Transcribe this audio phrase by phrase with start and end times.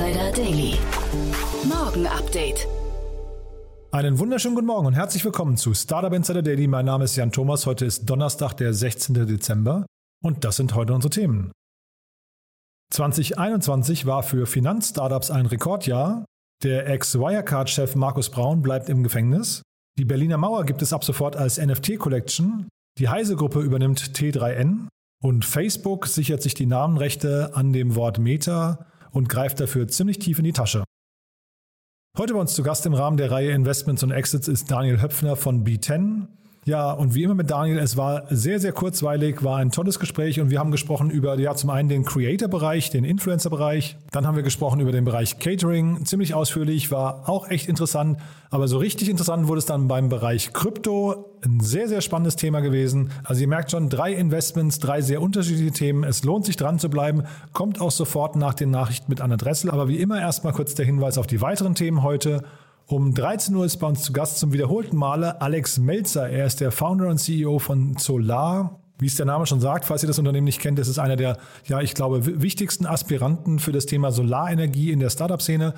[0.00, 0.78] Insider Daily.
[1.68, 2.66] Morgen Update.
[3.92, 6.66] Einen wunderschönen guten Morgen und herzlich willkommen zu Startup Insider Daily.
[6.68, 7.66] Mein Name ist Jan Thomas.
[7.66, 9.26] Heute ist Donnerstag, der 16.
[9.26, 9.84] Dezember
[10.24, 11.52] und das sind heute unsere Themen.
[12.94, 16.24] 2021 war für Finanzstartups ein Rekordjahr.
[16.62, 19.60] Der Ex-Wirecard-Chef Markus Braun bleibt im Gefängnis.
[19.98, 22.68] Die Berliner Mauer gibt es ab sofort als NFT-Collection.
[22.96, 24.88] Die Heise-Gruppe übernimmt T3N.
[25.22, 30.38] Und Facebook sichert sich die Namenrechte an dem Wort Meta und greift dafür ziemlich tief
[30.38, 30.84] in die Tasche.
[32.18, 35.36] Heute bei uns zu Gast im Rahmen der Reihe Investments und Exits ist Daniel Höpfner
[35.36, 36.26] von B10.
[36.66, 40.40] Ja, und wie immer mit Daniel, es war sehr, sehr kurzweilig, war ein tolles Gespräch
[40.40, 44.42] und wir haben gesprochen über, ja, zum einen den Creator-Bereich, den Influencer-Bereich, dann haben wir
[44.42, 48.18] gesprochen über den Bereich Catering, ziemlich ausführlich, war auch echt interessant,
[48.50, 52.60] aber so richtig interessant wurde es dann beim Bereich Krypto, ein sehr, sehr spannendes Thema
[52.60, 53.10] gewesen.
[53.24, 56.90] Also ihr merkt schon, drei Investments, drei sehr unterschiedliche Themen, es lohnt sich dran zu
[56.90, 57.22] bleiben,
[57.54, 60.84] kommt auch sofort nach den Nachrichten mit Anna Dressel, aber wie immer erstmal kurz der
[60.84, 62.44] Hinweis auf die weiteren Themen heute.
[62.90, 66.28] Um 13 Uhr ist bei uns zu Gast zum wiederholten Male Alex Melzer.
[66.28, 68.80] Er ist der Founder und CEO von Solar.
[68.98, 71.14] Wie es der Name schon sagt, falls ihr das Unternehmen nicht kennt, das ist einer
[71.14, 75.72] der, ja, ich glaube, wichtigsten Aspiranten für das Thema Solarenergie in der Startup-Szene.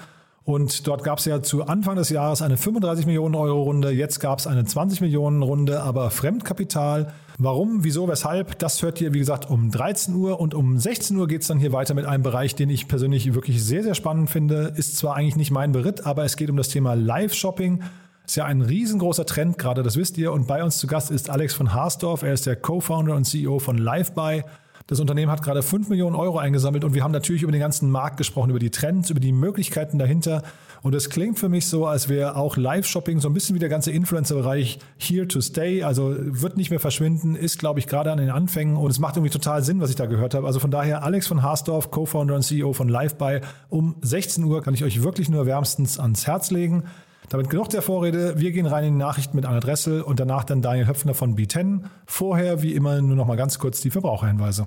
[0.44, 4.18] Und dort gab es ja zu Anfang des Jahres eine 35 Millionen Euro Runde, jetzt
[4.18, 7.12] gab es eine 20 Millionen Runde, aber Fremdkapital.
[7.38, 11.28] Warum, wieso, weshalb, das hört ihr, wie gesagt, um 13 Uhr und um 16 Uhr
[11.28, 14.30] geht es dann hier weiter mit einem Bereich, den ich persönlich wirklich sehr, sehr spannend
[14.30, 14.72] finde.
[14.76, 17.82] Ist zwar eigentlich nicht mein Beritt, aber es geht um das Thema Live-Shopping.
[18.26, 20.32] Ist ja ein riesengroßer Trend gerade, das wisst ihr.
[20.32, 22.22] Und bei uns zu Gast ist Alex von Haasdorf.
[22.22, 24.44] Er ist der Co-Founder und CEO von LiveBuy.
[24.86, 27.90] Das Unternehmen hat gerade 5 Millionen Euro eingesammelt und wir haben natürlich über den ganzen
[27.90, 30.42] Markt gesprochen, über die Trends, über die Möglichkeiten dahinter.
[30.82, 33.68] Und es klingt für mich so, als wäre auch Live-Shopping so ein bisschen wie der
[33.68, 35.84] ganze Influencer-Bereich here to stay.
[35.84, 39.16] Also wird nicht mehr verschwinden, ist, glaube ich, gerade an den Anfängen und es macht
[39.16, 40.46] irgendwie total Sinn, was ich da gehört habe.
[40.46, 43.40] Also von daher Alex von Haasdorf, Co-Founder und CEO von LiveBuy.
[43.68, 46.84] Um 16 Uhr kann ich euch wirklich nur wärmstens ans Herz legen.
[47.32, 48.38] Damit genug der Vorrede.
[48.38, 51.34] Wir gehen rein in die Nachrichten mit Anna Dressel und danach dann Daniel Höpfner von
[51.34, 51.84] B10.
[52.04, 54.66] Vorher, wie immer, nur noch mal ganz kurz die Verbraucherhinweise.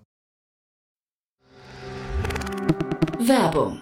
[3.19, 3.81] Werbung.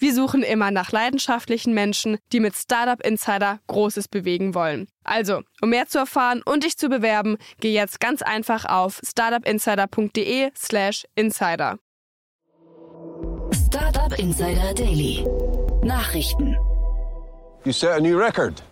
[0.00, 4.88] Wir suchen immer nach leidenschaftlichen Menschen, die mit Startup Insider Großes bewegen wollen.
[5.04, 11.04] Also, um mehr zu erfahren und dich zu bewerben, geh jetzt ganz einfach auf startupinsider.de/slash
[11.16, 11.76] insider.
[13.52, 15.22] Startup Insider Daily.
[15.82, 16.56] Nachrichten.
[17.66, 18.62] You set a new record.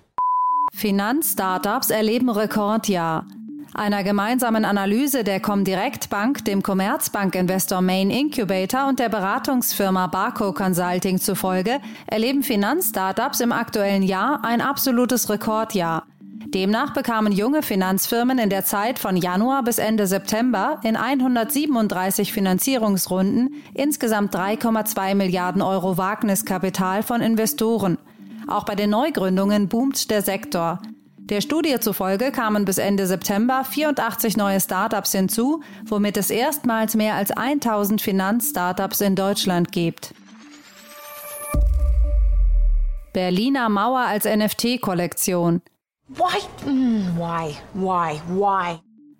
[0.73, 3.27] Finanzstartups erleben Rekordjahr.
[3.75, 11.19] Einer gemeinsamen Analyse der Comdirect Bank, dem Commerzbank-Investor Main Incubator und der Beratungsfirma Barco Consulting
[11.19, 16.05] zufolge erleben Finanzstartups im aktuellen Jahr ein absolutes Rekordjahr.
[16.47, 23.63] Demnach bekamen junge Finanzfirmen in der Zeit von Januar bis Ende September in 137 Finanzierungsrunden
[23.75, 27.99] insgesamt 3,2 Milliarden Euro Wagniskapital von Investoren.
[28.47, 30.81] Auch bei den Neugründungen boomt der Sektor.
[31.29, 37.15] Der Studie zufolge kamen bis Ende September 84 neue Startups hinzu, womit es erstmals mehr
[37.15, 40.15] als 1000 Finanzstartups in Deutschland gibt.
[43.13, 45.61] Berliner Mauer als NFT-Kollektion.
[46.09, 46.71] Why?
[46.71, 47.55] Mm, why?
[47.75, 48.21] Why?
[48.29, 48.79] Why?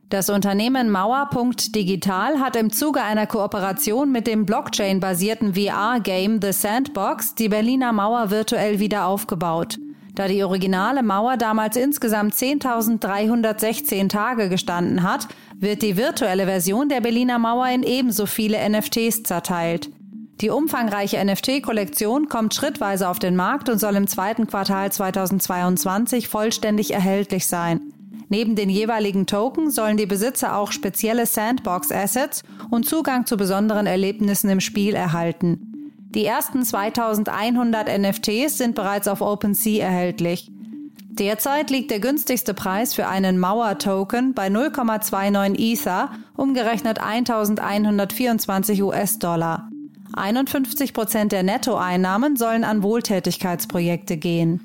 [0.09, 7.51] Das Unternehmen Mauer.digital hat im Zuge einer Kooperation mit dem Blockchain-basierten VR-Game The Sandbox die
[7.51, 9.77] Berliner Mauer virtuell wieder aufgebaut.
[10.19, 17.01] Da die originale Mauer damals insgesamt 10.316 Tage gestanden hat, wird die virtuelle Version der
[17.01, 19.91] Berliner Mauer in ebenso viele NFTs zerteilt.
[20.41, 26.93] Die umfangreiche NFT-Kollektion kommt schrittweise auf den Markt und soll im zweiten Quartal 2022 vollständig
[26.93, 27.93] erhältlich sein.
[28.29, 34.51] Neben den jeweiligen Token sollen die Besitzer auch spezielle Sandbox-Assets und Zugang zu besonderen Erlebnissen
[34.51, 35.68] im Spiel erhalten.
[36.15, 40.51] Die ersten 2100 NFTs sind bereits auf OpenSea erhältlich.
[41.19, 49.69] Derzeit liegt der günstigste Preis für einen Mauer-Token bei 0,29 Ether, umgerechnet 1124 US-Dollar.
[50.15, 54.61] 51 Prozent der Nettoeinnahmen sollen an Wohltätigkeitsprojekte gehen.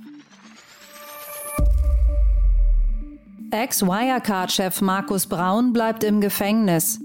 [3.52, 7.00] Ex-Wirecard-Chef Markus Braun bleibt im Gefängnis.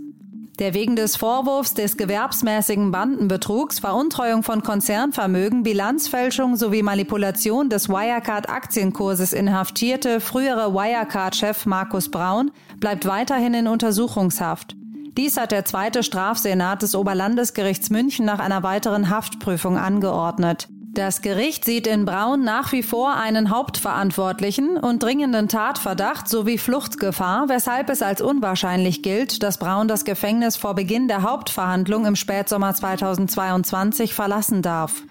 [0.59, 9.33] Der wegen des Vorwurfs des gewerbsmäßigen Bandenbetrugs, Veruntreuung von Konzernvermögen, Bilanzfälschung sowie Manipulation des Wirecard-Aktienkurses
[9.33, 12.51] inhaftierte frühere Wirecard-Chef Markus Braun
[12.81, 14.75] bleibt weiterhin in Untersuchungshaft.
[15.17, 20.69] Dies hat der zweite Strafsenat des Oberlandesgerichts München nach einer weiteren Haftprüfung angeordnet.
[20.99, 27.49] Das Gericht sieht in Braun nach wie vor einen Hauptverantwortlichen und dringenden Tatverdacht sowie Fluchtgefahr,
[27.49, 32.75] weshalb es als unwahrscheinlich gilt, dass Braun das Gefängnis vor Beginn der Hauptverhandlung im Spätsommer
[32.75, 35.05] 2022 verlassen darf.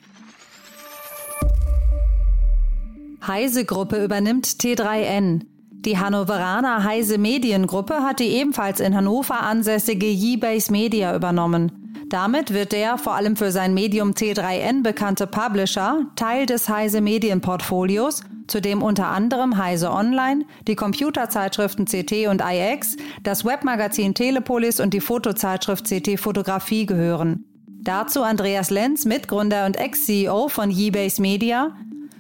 [3.26, 5.46] Heise Gruppe übernimmt T3N.
[5.72, 11.87] Die Hannoveraner Heise Mediengruppe hat die ebenfalls in Hannover ansässige Yeebase Media übernommen.
[12.10, 18.22] Damit wird der vor allem für sein Medium T3N bekannte Publisher Teil des Heise Medienportfolios,
[18.48, 24.94] zu dem unter anderem Heise Online, die Computerzeitschriften CT und IX, das Webmagazin Telepolis und
[24.94, 27.44] die Fotozeitschrift CT Fotografie gehören.
[27.82, 31.76] Dazu Andreas Lenz, Mitgründer und Ex-CEO von Yeebase Media,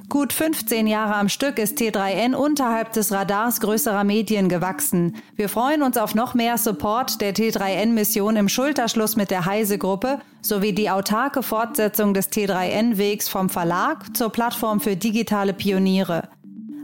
[0.09, 5.17] Gut 15 Jahre am Stück ist T3N unterhalb des Radars größerer Medien gewachsen.
[5.35, 10.71] Wir freuen uns auf noch mehr Support der T3N-Mission im Schulterschluss mit der Heise-Gruppe sowie
[10.71, 16.29] die autarke Fortsetzung des T3N-Wegs vom Verlag zur Plattform für digitale Pioniere.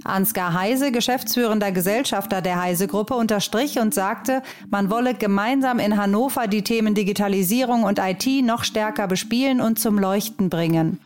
[0.03, 6.63] Ansgar Heise, geschäftsführender Gesellschafter der Heise-Gruppe, unterstrich und sagte, man wolle gemeinsam in Hannover die
[6.63, 10.99] Themen Digitalisierung und IT noch stärker bespielen und zum Leuchten bringen.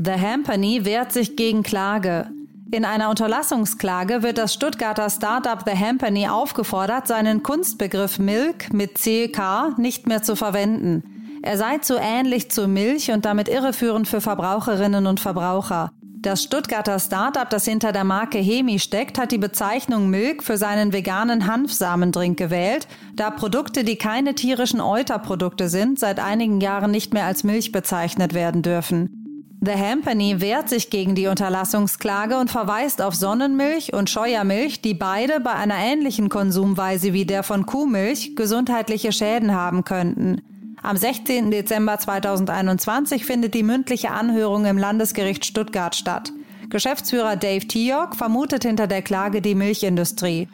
[0.00, 2.28] The Hampany wehrt sich gegen Klage.
[2.70, 9.76] In einer Unterlassungsklage wird das Stuttgarter Startup The Hampany aufgefordert, seinen Kunstbegriff Milk mit CK
[9.76, 11.40] nicht mehr zu verwenden.
[11.42, 15.90] Er sei zu ähnlich zu Milch und damit irreführend für Verbraucherinnen und Verbraucher.
[16.20, 20.92] Das Stuttgarter Startup, das hinter der Marke Hemi steckt, hat die Bezeichnung Milk für seinen
[20.92, 27.24] veganen Hanfsamendrink gewählt, da Produkte, die keine tierischen Euterprodukte sind, seit einigen Jahren nicht mehr
[27.24, 29.17] als Milch bezeichnet werden dürfen.
[29.60, 35.40] The Hampany wehrt sich gegen die Unterlassungsklage und verweist auf Sonnenmilch und Scheuermilch, die beide
[35.40, 40.40] bei einer ähnlichen Konsumweise wie der von Kuhmilch gesundheitliche Schäden haben könnten.
[40.80, 41.50] Am 16.
[41.50, 46.32] Dezember 2021 findet die mündliche Anhörung im Landesgericht Stuttgart statt.
[46.70, 50.48] Geschäftsführer Dave Tiok vermutet hinter der Klage die Milchindustrie.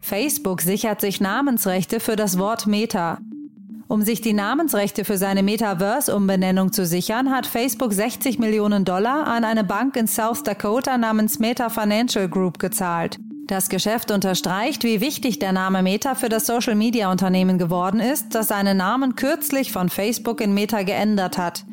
[0.00, 3.18] Facebook sichert sich Namensrechte für das Wort Meta.
[3.92, 9.44] Um sich die Namensrechte für seine Metaverse-Umbenennung zu sichern, hat Facebook 60 Millionen Dollar an
[9.44, 13.18] eine Bank in South Dakota namens Meta Financial Group gezahlt.
[13.48, 18.78] Das Geschäft unterstreicht, wie wichtig der Name Meta für das Social-Media-Unternehmen geworden ist, das seinen
[18.78, 21.66] Namen kürzlich von Facebook in Meta geändert hat.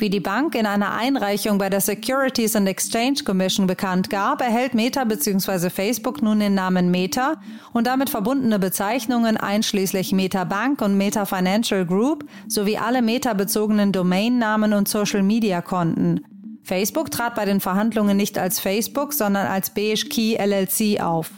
[0.00, 4.72] Wie die Bank in einer Einreichung bei der Securities and Exchange Commission bekannt gab, erhält
[4.72, 5.68] Meta bzw.
[5.68, 7.34] Facebook nun den Namen Meta
[7.74, 14.72] und damit verbundene Bezeichnungen einschließlich Meta Bank und Meta Financial Group sowie alle Meta-bezogenen Domainnamen
[14.72, 16.24] und Social-Media-Konten.
[16.62, 21.30] Facebook trat bei den Verhandlungen nicht als Facebook, sondern als Beige Key LLC auf.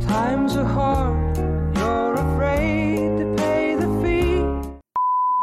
[0.00, 1.38] Times are hard,
[1.76, 2.19] you're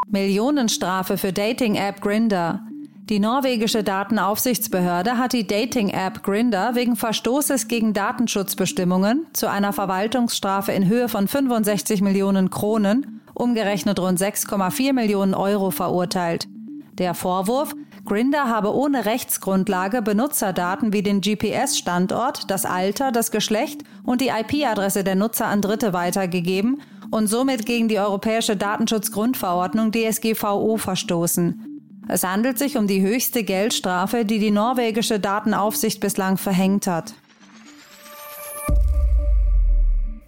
[0.10, 2.62] Millionenstrafe für Dating-App Grinder.
[3.10, 10.88] Die norwegische Datenaufsichtsbehörde hat die Dating-App Grinder wegen Verstoßes gegen Datenschutzbestimmungen zu einer Verwaltungsstrafe in
[10.88, 16.48] Höhe von 65 Millionen Kronen, umgerechnet rund 6,4 Millionen Euro verurteilt.
[16.94, 24.22] Der Vorwurf, Grinder habe ohne Rechtsgrundlage Benutzerdaten wie den GPS-Standort, das Alter, das Geschlecht und
[24.22, 31.78] die IP-Adresse der Nutzer an Dritte weitergegeben und somit gegen die Europäische Datenschutzgrundverordnung DSGVO verstoßen.
[32.08, 37.14] Es handelt sich um die höchste Geldstrafe, die die norwegische Datenaufsicht bislang verhängt hat.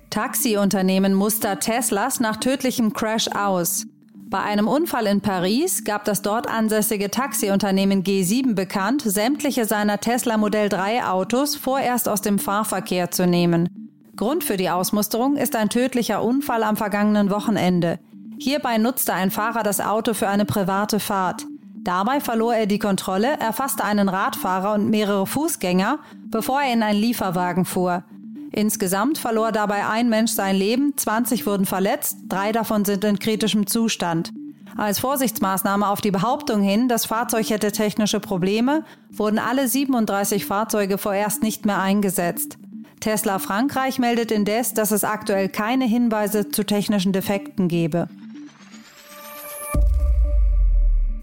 [0.09, 3.85] Taxiunternehmen muster Teslas nach tödlichem Crash aus.
[4.29, 10.37] Bei einem Unfall in Paris gab das dort ansässige Taxiunternehmen G7 bekannt, sämtliche seiner Tesla
[10.37, 13.78] Modell 3 Autos vorerst aus dem Fahrverkehr zu nehmen.
[14.19, 17.99] Grund für die Ausmusterung ist ein tödlicher Unfall am vergangenen Wochenende.
[18.37, 21.47] Hierbei nutzte ein Fahrer das Auto für eine private Fahrt.
[21.77, 26.99] Dabei verlor er die Kontrolle, erfasste einen Radfahrer und mehrere Fußgänger, bevor er in einen
[26.99, 28.03] Lieferwagen fuhr.
[28.51, 33.67] Insgesamt verlor dabei ein Mensch sein Leben, 20 wurden verletzt, drei davon sind in kritischem
[33.67, 34.33] Zustand.
[34.75, 38.83] Als Vorsichtsmaßnahme auf die Behauptung hin, das Fahrzeug hätte technische Probleme,
[39.13, 42.57] wurden alle 37 Fahrzeuge vorerst nicht mehr eingesetzt.
[42.99, 48.07] Tesla Frankreich meldet indes, dass es aktuell keine Hinweise zu technischen Defekten gebe.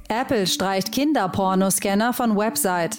[0.08, 2.98] Apple streicht Kinderpornoscanner von Website.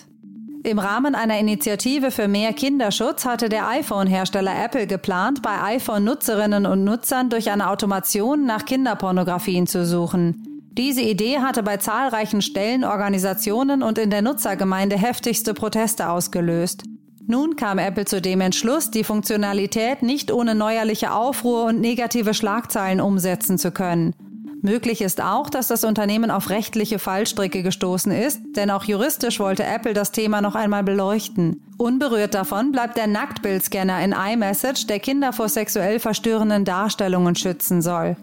[0.64, 6.84] Im Rahmen einer Initiative für mehr Kinderschutz hatte der iPhone-Hersteller Apple geplant, bei iPhone-Nutzerinnen und
[6.84, 10.44] Nutzern durch eine Automation nach Kinderpornografien zu suchen.
[10.72, 16.84] Diese Idee hatte bei zahlreichen Stellen, Organisationen und in der Nutzergemeinde heftigste Proteste ausgelöst.
[17.30, 23.02] Nun kam Apple zu dem Entschluss, die Funktionalität nicht ohne neuerliche Aufruhr und negative Schlagzeilen
[23.02, 24.16] umsetzen zu können.
[24.62, 29.66] Möglich ist auch, dass das Unternehmen auf rechtliche Fallstricke gestoßen ist, denn auch juristisch wollte
[29.66, 31.62] Apple das Thema noch einmal beleuchten.
[31.78, 38.16] Unberührt davon bleibt der Nacktbildscanner in iMessage, der Kinder vor sexuell verstörenden Darstellungen schützen soll.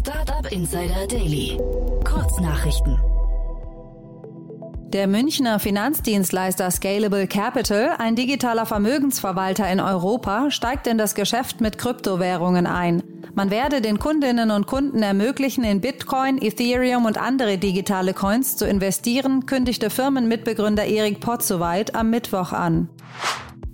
[0.00, 1.58] Startup Insider Daily.
[2.04, 2.98] Kurznachrichten.
[4.94, 11.76] Der Münchner Finanzdienstleister Scalable Capital, ein digitaler Vermögensverwalter in Europa, steigt in das Geschäft mit
[11.76, 13.02] Kryptowährungen ein.
[13.34, 18.66] Man werde den Kundinnen und Kunden ermöglichen, in Bitcoin, Ethereum und andere digitale Coins zu
[18.66, 22.88] investieren, kündigte Firmenmitbegründer Erik Potzowait am Mittwoch an.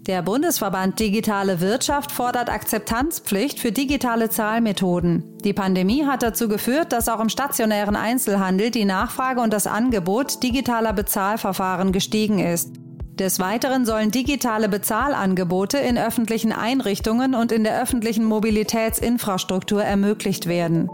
[0.07, 5.39] Der Bundesverband Digitale Wirtschaft fordert Akzeptanzpflicht für digitale Zahlmethoden.
[5.43, 10.43] Die Pandemie hat dazu geführt, dass auch im stationären Einzelhandel die Nachfrage und das Angebot
[10.43, 12.75] digitaler Bezahlverfahren gestiegen ist.
[13.15, 20.91] Des Weiteren sollen digitale Bezahlangebote in öffentlichen Einrichtungen und in der öffentlichen Mobilitätsinfrastruktur ermöglicht werden.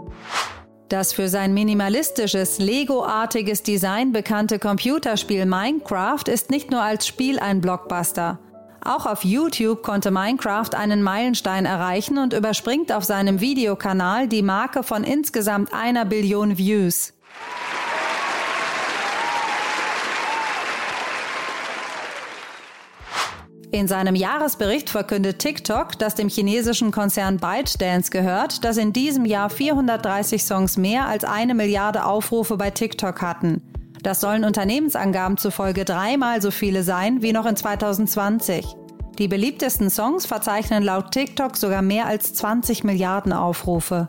[0.87, 7.59] Das für sein minimalistisches, Lego-artiges Design bekannte Computerspiel Minecraft ist nicht nur als Spiel ein
[7.59, 8.39] Blockbuster.
[8.83, 14.81] Auch auf YouTube konnte Minecraft einen Meilenstein erreichen und überspringt auf seinem Videokanal die Marke
[14.81, 17.13] von insgesamt einer Billion Views.
[23.73, 29.49] In seinem Jahresbericht verkündet TikTok, das dem chinesischen Konzern ByteDance gehört, dass in diesem Jahr
[29.49, 33.70] 430 Songs mehr als eine Milliarde Aufrufe bei TikTok hatten.
[34.03, 38.65] Das sollen Unternehmensangaben zufolge dreimal so viele sein wie noch in 2020.
[39.19, 44.07] Die beliebtesten Songs verzeichnen laut TikTok sogar mehr als 20 Milliarden Aufrufe.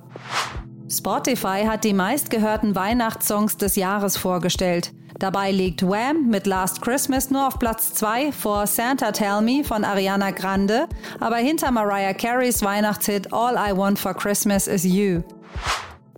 [0.88, 4.92] Spotify hat die meistgehörten Weihnachtssongs des Jahres vorgestellt.
[5.18, 9.84] Dabei liegt Wham mit Last Christmas nur auf Platz 2 vor Santa Tell Me von
[9.84, 10.88] Ariana Grande,
[11.20, 15.22] aber hinter Mariah Careys Weihnachtshit All I Want for Christmas is You.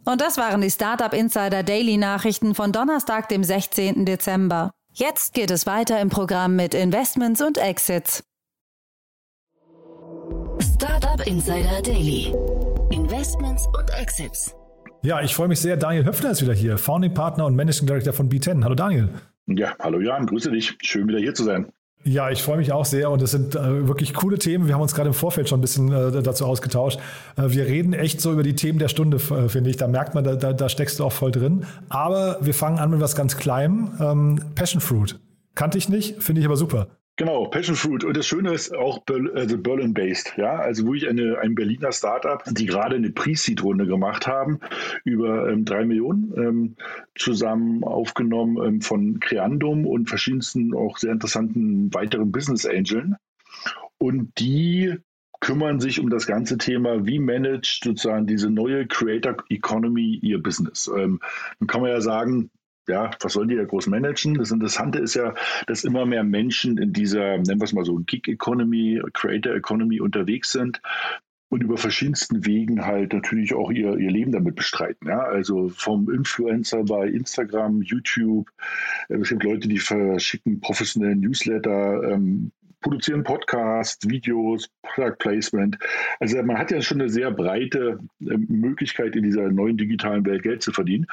[0.04, 4.04] Und das waren die Startup Insider Daily Nachrichten von Donnerstag, dem 16.
[4.04, 4.70] Dezember.
[4.92, 8.22] Jetzt geht es weiter im Programm mit Investments und Exits.
[10.60, 12.34] Startup Insider Daily.
[12.90, 14.54] Investments und Exits.
[15.02, 15.76] Ja, ich freue mich sehr.
[15.76, 18.62] Daniel Höfner ist wieder hier, Founding Partner und Managing Director von B10.
[18.62, 19.08] Hallo Daniel.
[19.46, 20.76] Ja, hallo Jan, grüße dich.
[20.82, 21.72] Schön wieder hier zu sein.
[22.04, 24.66] Ja, ich freue mich auch sehr und es sind äh, wirklich coole Themen.
[24.66, 26.98] Wir haben uns gerade im Vorfeld schon ein bisschen äh, dazu ausgetauscht.
[27.36, 29.78] Äh, wir reden echt so über die Themen der Stunde, äh, finde ich.
[29.78, 31.64] Da merkt man, da, da, da, steckst du auch voll drin.
[31.88, 33.92] Aber wir fangen an mit was ganz Kleinem.
[33.98, 35.18] Ähm, Passion Fruit.
[35.54, 36.88] Kannte ich nicht, finde ich aber super.
[37.16, 38.02] Genau, Passion Fruit.
[38.02, 39.04] Und das Schöne ist auch
[39.34, 40.34] also Berlin-based.
[40.36, 44.58] Ja, also wirklich eine, ein Berliner Startup, die gerade eine Pre-Seed-Runde gemacht haben,
[45.04, 46.76] über ähm, drei Millionen, ähm,
[47.14, 53.14] zusammen aufgenommen ähm, von Creandum und verschiedensten auch sehr interessanten weiteren Business Angeln.
[53.98, 54.96] Und die
[55.38, 60.90] kümmern sich um das ganze Thema, wie managt sozusagen diese neue Creator Economy ihr Business.
[60.96, 61.20] Ähm,
[61.60, 62.50] dann kann man ja sagen,
[62.88, 64.34] ja, was sollen die da groß managen?
[64.34, 65.34] Das Interessante ist ja,
[65.66, 70.00] dass immer mehr Menschen in dieser, nennen wir es mal so, Gig Economy, Creator Economy
[70.00, 70.80] unterwegs sind
[71.48, 75.08] und über verschiedensten Wegen halt natürlich auch ihr, ihr Leben damit bestreiten.
[75.08, 75.20] Ja?
[75.20, 78.50] Also vom Influencer bei Instagram, YouTube.
[79.08, 82.50] Äh, es gibt Leute, die verschicken professionellen Newsletter, ähm,
[82.80, 85.78] produzieren Podcasts, Videos, Product Placement.
[86.20, 90.42] Also man hat ja schon eine sehr breite äh, Möglichkeit in dieser neuen digitalen Welt
[90.42, 91.06] Geld zu verdienen.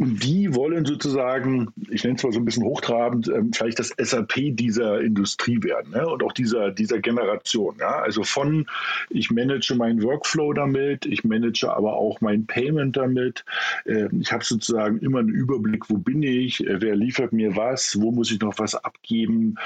[0.00, 3.92] Und die wollen sozusagen, ich nenne es mal so ein bisschen hochtrabend, ähm, vielleicht das
[3.98, 6.06] SAP dieser Industrie werden ne?
[6.08, 7.76] und auch dieser, dieser Generation.
[7.80, 7.98] Ja?
[7.98, 8.66] Also von,
[9.10, 13.44] ich manage meinen Workflow damit, ich manage aber auch mein Payment damit.
[13.86, 18.00] Äh, ich habe sozusagen immer einen Überblick, wo bin ich, äh, wer liefert mir was,
[18.00, 19.56] wo muss ich noch was abgeben.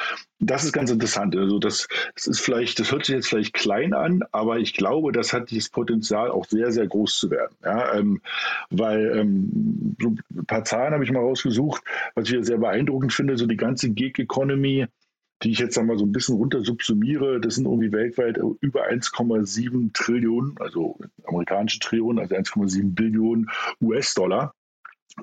[0.45, 1.37] Das ist ganz interessant.
[1.37, 5.13] Also das, das ist vielleicht, das hört sich jetzt vielleicht klein an, aber ich glaube,
[5.13, 7.55] das hat das Potenzial auch sehr, sehr groß zu werden.
[7.65, 7.95] Ja?
[7.95, 8.21] Ähm,
[8.71, 11.83] weil ähm, so ein paar Zahlen habe ich mal rausgesucht,
[12.17, 13.37] was ich sehr beeindruckend finde.
[13.37, 14.87] So die ganze Gig Economy
[15.43, 19.93] die ich jetzt einmal so ein bisschen runter subsumiere, das sind irgendwie weltweit über 1,7
[19.93, 24.55] Trillionen, also amerikanische Trillionen, also 1,7 Billionen US-Dollar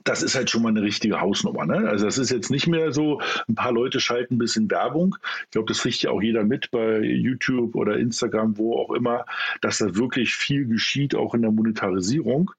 [0.04, 1.66] das ist halt schon mal eine richtige Hausnummer.
[1.66, 1.90] Ne?
[1.90, 5.16] Also das ist jetzt nicht mehr so, ein paar Leute schalten ein bisschen Werbung.
[5.46, 9.26] Ich glaube, das kriegt ja auch jeder mit bei YouTube oder Instagram, wo auch immer,
[9.62, 12.52] dass da wirklich viel geschieht, auch in der Monetarisierung.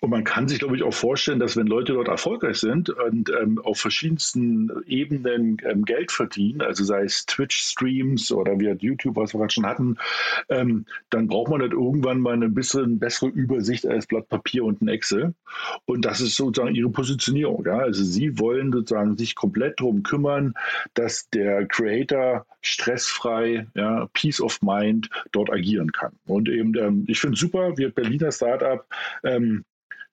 [0.00, 3.30] Und man kann sich, glaube ich, auch vorstellen, dass wenn Leute dort erfolgreich sind und
[3.30, 9.32] ähm, auf verschiedensten Ebenen ähm, Geld verdienen, also sei es Twitch-Streams oder wie YouTube, was
[9.32, 9.96] wir gerade schon hatten,
[10.50, 14.82] ähm, dann braucht man halt irgendwann mal eine bisschen bessere Übersicht als Blatt Papier und
[14.82, 15.34] ein Excel.
[15.86, 17.64] Und das ist sozusagen ihre Positionierung.
[17.64, 17.78] Ja?
[17.78, 20.52] Also sie wollen sozusagen sich komplett darum kümmern,
[20.92, 26.12] dass der Creator stressfrei, ja, Peace of Mind dort agieren kann.
[26.26, 28.84] Und eben, ähm, ich finde super, wir Berliner Startup,
[29.22, 29.64] ähm,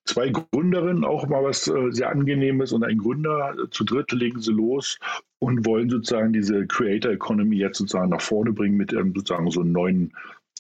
[0.05, 3.55] zwei Gründerinnen, auch mal was äh, sehr angenehmes und ein Gründer.
[3.71, 4.99] Zu dritt legen sie los
[5.39, 9.61] und wollen sozusagen diese Creator Economy jetzt sozusagen nach vorne bringen mit ähm, sozusagen so
[9.61, 10.13] einem neuen,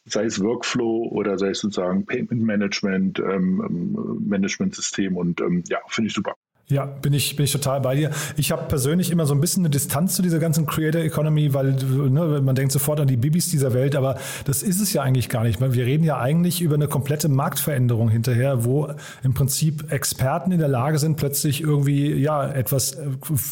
[0.05, 5.63] sei es Workflow oder sei es sozusagen Payment Management, ähm, ähm Management System und ähm,
[5.67, 6.35] ja, finde ich super.
[6.69, 8.11] Ja, bin ich, bin ich total bei dir.
[8.37, 11.73] Ich habe persönlich immer so ein bisschen eine Distanz zu dieser ganzen Creator Economy, weil
[11.73, 14.15] ne, man denkt sofort an die Bibis dieser Welt, aber
[14.45, 15.59] das ist es ja eigentlich gar nicht.
[15.59, 18.87] Wir reden ja eigentlich über eine komplette Marktveränderung hinterher, wo
[19.23, 22.97] im Prinzip Experten in der Lage sind, plötzlich irgendwie ja etwas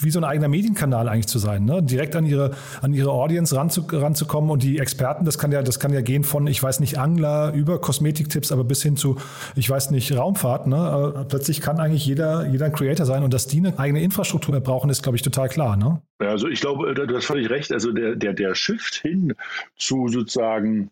[0.01, 1.83] wie so ein eigener Medienkanal eigentlich zu sein, ne?
[1.83, 2.51] direkt an ihre
[2.81, 6.23] an ihre Audience ranzu, ranzukommen und die Experten, das kann ja das kann ja gehen
[6.23, 9.17] von ich weiß nicht Angler über Kosmetiktipps, aber bis hin zu
[9.55, 10.67] ich weiß nicht Raumfahrt.
[10.67, 11.25] Ne?
[11.27, 14.89] Plötzlich kann eigentlich jeder jeder Creator Creator sein und dass die eine eigene Infrastruktur brauchen,
[14.89, 15.77] ist, glaube ich, total klar.
[15.77, 16.01] Ne?
[16.21, 17.71] Ja, also ich glaube, du hast völlig recht.
[17.71, 19.33] Also der, der, der Shift hin
[19.75, 20.91] zu sozusagen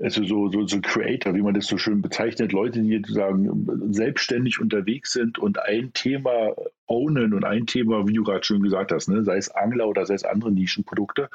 [0.00, 4.60] also so, so, so Creator, wie man das so schön bezeichnet, Leute, die sozusagen selbstständig
[4.60, 6.54] unterwegs sind und ein Thema
[6.86, 10.06] ownen und ein Thema, wie du gerade schon gesagt hast, ne, sei es Angler oder
[10.06, 11.30] sei es andere Nischenprodukte,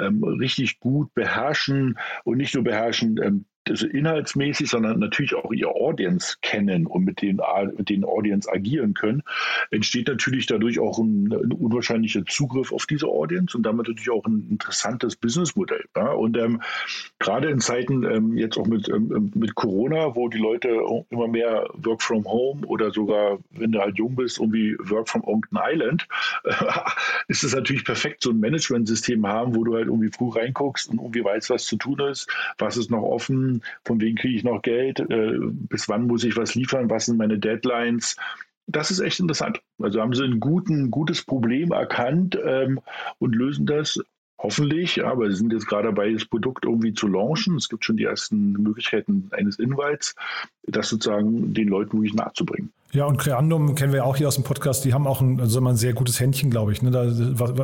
[0.00, 5.68] ähm, richtig gut beherrschen und nicht nur beherrschen, ähm, also inhaltsmäßig, sondern natürlich auch ihr
[5.68, 7.40] Audience kennen und mit den,
[7.76, 9.22] mit den Audience agieren können,
[9.70, 14.24] entsteht natürlich dadurch auch ein, ein unwahrscheinlicher Zugriff auf diese Audience und damit natürlich auch
[14.26, 15.84] ein interessantes Businessmodell.
[15.96, 16.10] Ja?
[16.12, 16.60] Und ähm,
[17.18, 21.68] gerade in Zeiten ähm, jetzt auch mit, ähm, mit Corona, wo die Leute immer mehr
[21.74, 26.06] Work from Home oder sogar, wenn du halt jung bist, irgendwie Work from Onkton Island,
[27.28, 30.98] ist es natürlich perfekt, so ein Management-System haben, wo du halt irgendwie früh reinguckst und
[30.98, 34.62] irgendwie weißt, was zu tun ist, was ist noch offen, von wem kriege ich noch
[34.62, 38.16] Geld, äh, bis wann muss ich was liefern, was sind meine Deadlines.
[38.66, 39.60] Das ist echt interessant.
[39.80, 42.80] Also haben sie ein guten, gutes Problem erkannt ähm,
[43.18, 44.00] und lösen das
[44.42, 47.56] hoffentlich, aber sie sind jetzt gerade dabei, das Produkt irgendwie zu launchen.
[47.56, 50.14] Es gibt schon die ersten Möglichkeiten eines Invites,
[50.66, 52.72] das sozusagen den Leuten wirklich nahezubringen.
[52.92, 55.60] Ja, und Creandum kennen wir auch hier aus dem Podcast, die haben auch ein, also
[55.60, 56.82] ein sehr gutes Händchen, glaube ich.
[56.82, 56.90] Ne?
[56.90, 57.00] Da,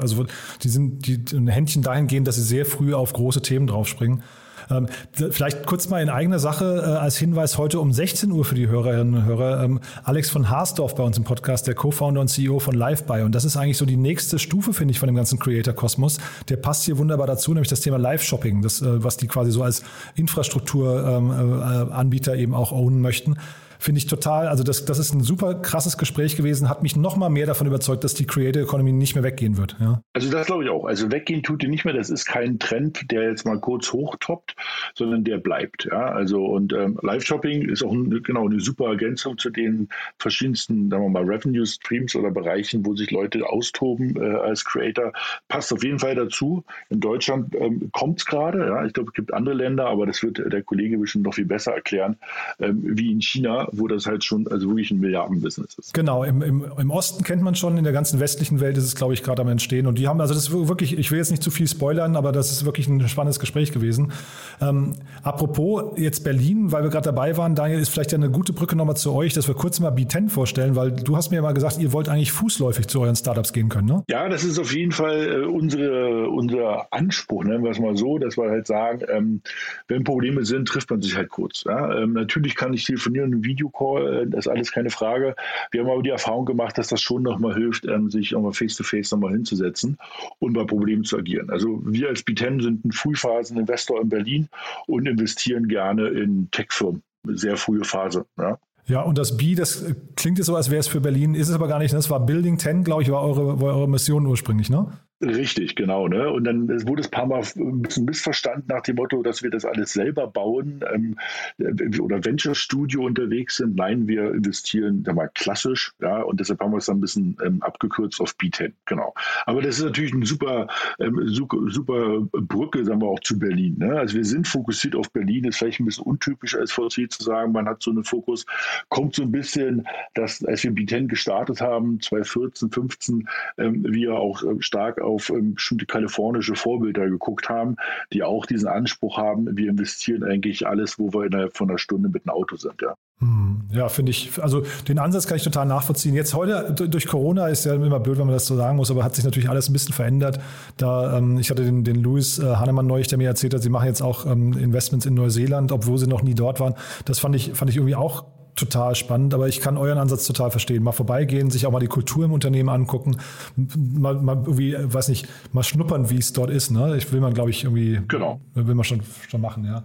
[0.01, 0.25] also
[0.63, 4.23] die sind die, ein Händchen dahingehend, dass sie sehr früh auf große Themen draufspringen.
[4.71, 8.55] Ähm, vielleicht kurz mal in eigener Sache äh, als Hinweis heute um 16 Uhr für
[8.55, 9.63] die Hörerinnen und Hörer.
[9.63, 13.23] Ähm, Alex von Haasdorf bei uns im Podcast, der Co-Founder und CEO von LiveBuy.
[13.23, 16.19] Und das ist eigentlich so die nächste Stufe, finde ich, von dem ganzen Creator-Kosmos.
[16.49, 19.63] Der passt hier wunderbar dazu, nämlich das Thema Live-Shopping, das, äh, was die quasi so
[19.63, 19.83] als
[20.15, 23.37] Infrastrukturanbieter ähm, äh, eben auch ownen möchten.
[23.79, 27.17] Finde ich total, also das, das ist ein super krasses Gespräch gewesen, hat mich noch
[27.17, 29.77] mal mehr davon überzeugt, dass die Creator Economy nicht mehr weggehen wird.
[29.81, 30.03] Ja.
[30.13, 30.85] Also das glaube ich auch.
[30.85, 31.95] Also weggehen tut die nicht mehr.
[31.95, 34.57] Das ist kein Trend, der jetzt mal kurz hochtoppt,
[34.95, 35.89] sondern der bleibt.
[35.91, 36.07] Ja.
[36.07, 39.89] Also und ähm, Live-Shopping ist auch ein, genau eine super Ergänzung zu den
[40.19, 45.13] verschiedensten, sagen wir mal, Revenue-Streams oder Bereichen, wo sich Leute austoben äh, als Creator.
[45.49, 46.65] Passt auf jeden Fall dazu.
[46.91, 48.67] In Deutschland ähm, kommt es gerade.
[48.67, 48.85] Ja.
[48.85, 51.73] Ich glaube, es gibt andere Länder, aber das wird der Kollege bestimmt noch viel besser
[51.73, 52.17] erklären,
[52.59, 55.95] ähm, wie in China wo das halt schon also wirklich ein Milliardenbusiness ist.
[55.95, 58.95] Genau, im, im, im Osten kennt man schon, in der ganzen westlichen Welt ist es,
[58.95, 59.87] glaube ich, gerade am Entstehen.
[59.87, 62.33] Und die haben, also das ist wirklich, ich will jetzt nicht zu viel spoilern, aber
[62.33, 64.13] das ist wirklich ein spannendes Gespräch gewesen.
[64.61, 68.53] Ähm, apropos jetzt Berlin, weil wir gerade dabei waren, Daniel, ist vielleicht ja eine gute
[68.53, 71.43] Brücke nochmal zu euch, dass wir kurz mal B10 vorstellen, weil du hast mir ja
[71.43, 74.05] mal gesagt, ihr wollt eigentlich fußläufig zu euren Startups gehen können, ne?
[74.09, 78.19] Ja, das ist auf jeden Fall äh, unsere, unser Anspruch, nennen wir es mal so,
[78.19, 79.43] dass wir halt sagen, ähm,
[79.89, 81.65] wenn Probleme sind, trifft man sich halt kurz.
[81.65, 81.99] Ja?
[81.99, 85.35] Ähm, natürlich kann ich telefonieren und Video Videocall, äh, das ist alles keine Frage.
[85.71, 89.11] Wir haben aber die Erfahrung gemacht, dass das schon nochmal hilft, ähm, sich nochmal face-to-face
[89.13, 89.99] nochmal hinzusetzen
[90.39, 91.51] und bei Problemen zu agieren.
[91.51, 94.49] Also wir als B10 sind ein Frühphasen-Investor in Berlin
[94.87, 97.03] und investieren gerne in Tech-Firmen.
[97.27, 98.25] Sehr frühe Phase.
[98.39, 98.59] Ja.
[98.87, 99.85] Ja, und das B, das
[100.17, 101.93] klingt jetzt so, als wäre es für Berlin, ist es aber gar nicht.
[101.93, 104.91] Das war Building 10, glaube ich, war eure, war eure Mission ursprünglich, ne?
[105.21, 106.07] Richtig, genau.
[106.07, 106.31] Ne?
[106.31, 109.51] Und dann wurde es ein paar Mal ein bisschen missverstanden nach dem Motto, dass wir
[109.51, 111.19] das alles selber bauen ähm,
[111.59, 113.75] äh, oder Venture Studio unterwegs sind.
[113.75, 117.37] Nein, wir investieren da mal klassisch, ja, und deshalb haben wir es dann ein bisschen
[117.45, 119.13] ähm, abgekürzt auf B10, genau.
[119.47, 120.69] Aber das ist natürlich eine super,
[121.01, 123.77] ähm, super, Brücke, sagen wir auch zu Berlin.
[123.79, 123.99] Ne?
[123.99, 127.51] Also wir sind fokussiert auf Berlin, ist vielleicht ein bisschen untypisch als VC zu sagen,
[127.51, 128.47] man hat so einen Fokus,
[128.89, 134.45] kommt so ein bisschen, dass als wir B10 gestartet haben, 2014, 15, ähm, wir auch
[134.45, 137.77] äh, stark auf ähm, bestimmte kalifornische Vorbilder geguckt haben,
[138.13, 142.09] die auch diesen Anspruch haben, wir investieren eigentlich alles, wo wir innerhalb von einer Stunde
[142.09, 142.81] mit einem Auto sind.
[142.83, 142.95] Ja.
[143.21, 146.15] Hm, ja, finde ich, also den Ansatz kann ich total nachvollziehen.
[146.15, 149.03] Jetzt heute durch Corona ist ja immer blöd, wenn man das so sagen muss, aber
[149.03, 150.41] hat sich natürlich alles ein bisschen verändert.
[150.77, 153.71] Da, ähm, ich hatte den, den Louis äh, Hannemann neulich, der mir erzählt hat, sie
[153.71, 156.75] machen jetzt auch ähm, Investments in Neuseeland, obwohl sie noch nie dort waren.
[157.07, 158.25] Das fand ich, fand ich irgendwie auch
[158.59, 160.83] total spannend, aber ich kann euren Ansatz total verstehen.
[160.83, 163.17] Mal vorbeigehen, sich auch mal die Kultur im Unternehmen angucken,
[163.57, 166.71] mal, mal irgendwie, weiß nicht, mal schnuppern, wie es dort ist.
[166.71, 166.97] Ne?
[166.97, 168.41] Ich will man, glaube ich, irgendwie, genau.
[168.55, 169.85] will man schon, schon machen, ja.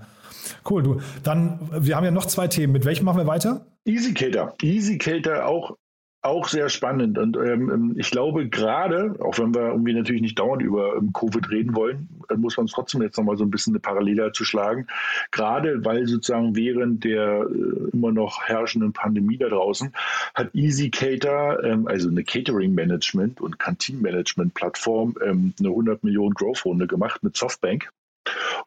[0.70, 1.02] Cool, du.
[1.24, 2.74] Dann, wir haben ja noch zwei Themen.
[2.74, 3.66] Mit welchem machen wir weiter?
[3.86, 4.54] EasyCater.
[4.62, 5.76] EasyCater auch
[6.24, 7.18] auch sehr spannend.
[7.18, 11.12] Und ähm, ähm, ich glaube, gerade, auch wenn wir irgendwie natürlich nicht dauernd über ähm,
[11.14, 14.32] Covid reden wollen, äh, muss man es trotzdem jetzt nochmal so ein bisschen eine Parallele
[14.32, 14.88] zu schlagen.
[15.32, 19.94] Gerade weil sozusagen während der äh, immer noch herrschenden Pandemie da draußen
[20.34, 26.34] hat EasyCater, ähm, also eine Catering Management und Canteen Management Plattform, ähm, eine 100 Millionen
[26.34, 27.92] Growth Runde gemacht mit Softbank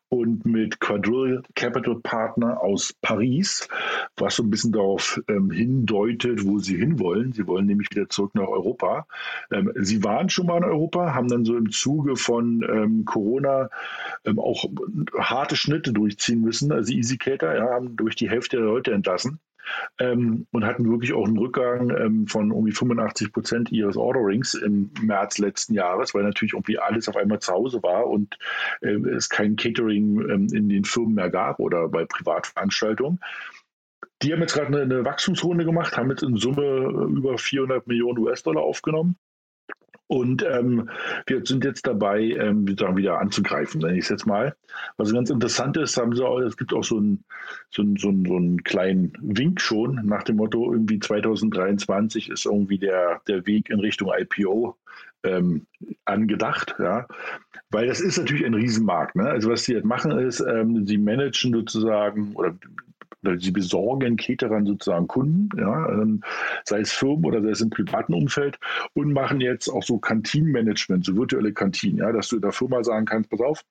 [0.08, 3.68] und mit Quadrille Capital Partner aus Paris,
[4.16, 7.32] was so ein bisschen darauf ähm, hindeutet, wo sie hinwollen.
[7.32, 9.06] Sie wollen nämlich wieder zurück nach Europa.
[9.50, 13.68] Ähm, sie waren schon mal in Europa, haben dann so im Zuge von ähm, Corona
[14.24, 14.64] ähm, auch
[15.18, 16.72] harte Schnitte durchziehen müssen.
[16.72, 19.40] Also EasyCater ja, haben durch die Hälfte der Leute entlassen
[19.98, 24.90] ähm, und hatten wirklich auch einen Rückgang ähm, von irgendwie 85 Prozent ihres Orderings im
[25.00, 28.38] März letzten Jahres, weil natürlich irgendwie alles auf einmal zu Hause war und
[28.80, 33.20] äh, es kein Catering ähm, in den Firmen mehr gab oder bei Privatveranstaltungen.
[34.22, 38.18] Die haben jetzt gerade eine, eine Wachstumsrunde gemacht, haben jetzt in Summe über 400 Millionen
[38.18, 39.16] US-Dollar aufgenommen
[40.08, 40.88] und ähm,
[41.26, 44.54] wir sind jetzt dabei, ähm, wieder anzugreifen, nenne ich es jetzt mal.
[44.98, 47.24] Was ganz interessant ist, haben sie auch, es gibt auch so einen,
[47.70, 52.78] so, so, einen, so einen kleinen Wink schon nach dem Motto, irgendwie 2023 ist irgendwie
[52.78, 54.76] der, der Weg in Richtung IPO
[55.24, 55.66] ähm,
[56.04, 57.06] angedacht, ja,
[57.70, 59.16] weil das ist natürlich ein Riesenmarkt.
[59.16, 59.28] Ne?
[59.28, 62.56] Also was sie jetzt machen ist, ähm, sie managen sozusagen oder
[63.22, 66.22] oder sie besorgen Caterern sozusagen Kunden, ja, ähm,
[66.64, 68.58] sei es Firmen oder sei es im privaten Umfeld
[68.94, 73.06] und machen jetzt auch so Kantinenmanagement, so virtuelle Kantinen, ja, dass du der Firma sagen
[73.06, 73.62] kannst, pass auf,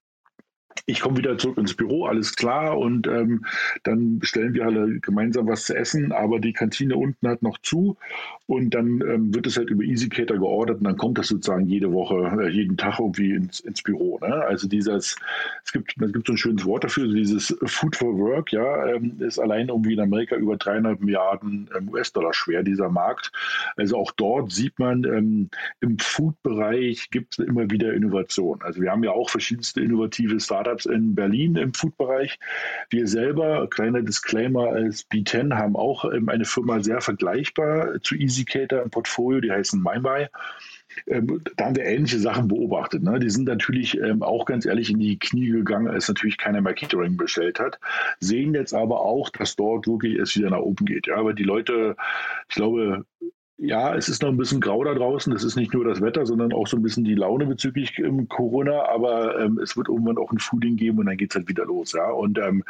[0.86, 2.78] ich komme wieder zurück ins Büro, alles klar.
[2.78, 3.46] Und ähm,
[3.84, 6.12] dann bestellen wir alle gemeinsam was zu essen.
[6.12, 7.98] Aber die Kantine unten hat noch zu.
[8.46, 10.78] Und dann ähm, wird es halt über EasyCater geordert.
[10.80, 14.20] Und dann kommt das sozusagen jede Woche, äh, jeden Tag irgendwie ins, ins Büro.
[14.20, 14.34] Ne?
[14.34, 15.16] Also dieses,
[15.64, 19.16] es gibt, es gibt so ein schönes Wort dafür, dieses Food for Work, ja, ähm,
[19.20, 23.32] ist allein irgendwie in Amerika über dreieinhalb Milliarden ähm, US-Dollar schwer, dieser Markt.
[23.76, 28.62] Also auch dort sieht man, ähm, im Food-Bereich gibt es immer wieder Innovation.
[28.62, 32.40] Also wir haben ja auch verschiedenste innovative Startups Startups in Berlin im Food-Bereich.
[32.90, 38.82] Wir selber, kleiner Disclaimer als B10, haben auch ähm, eine Firma sehr vergleichbar zu EasyCater
[38.82, 40.28] im Portfolio, die heißen MyBuy.
[41.08, 43.04] Ähm, da haben wir ähnliche Sachen beobachtet.
[43.04, 43.20] Ne?
[43.20, 46.74] Die sind natürlich ähm, auch ganz ehrlich in die Knie gegangen, als natürlich keiner mehr
[46.74, 47.80] Catering bestellt hat.
[48.20, 51.08] Sehen jetzt aber auch, dass dort wirklich es wieder nach oben geht.
[51.08, 51.96] Ja, aber die Leute,
[52.50, 53.06] ich glaube,
[53.58, 55.32] ja, es ist noch ein bisschen grau da draußen.
[55.34, 58.28] Es ist nicht nur das Wetter, sondern auch so ein bisschen die Laune bezüglich ähm,
[58.28, 58.86] Corona.
[58.90, 61.66] Aber ähm, es wird irgendwann auch ein Fooding geben und dann geht es halt wieder
[61.66, 61.94] los.
[61.94, 62.64] Ja, und ähm,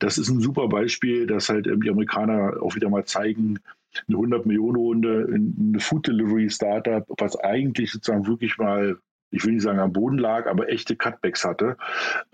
[0.00, 3.58] das ist ein super Beispiel, dass halt ähm, die Amerikaner auch wieder mal zeigen,
[4.06, 8.98] eine 100 Millionen Runde, eine Food Delivery Startup, was eigentlich sozusagen wirklich mal,
[9.30, 11.78] ich will nicht sagen am Boden lag, aber echte Cutbacks hatte.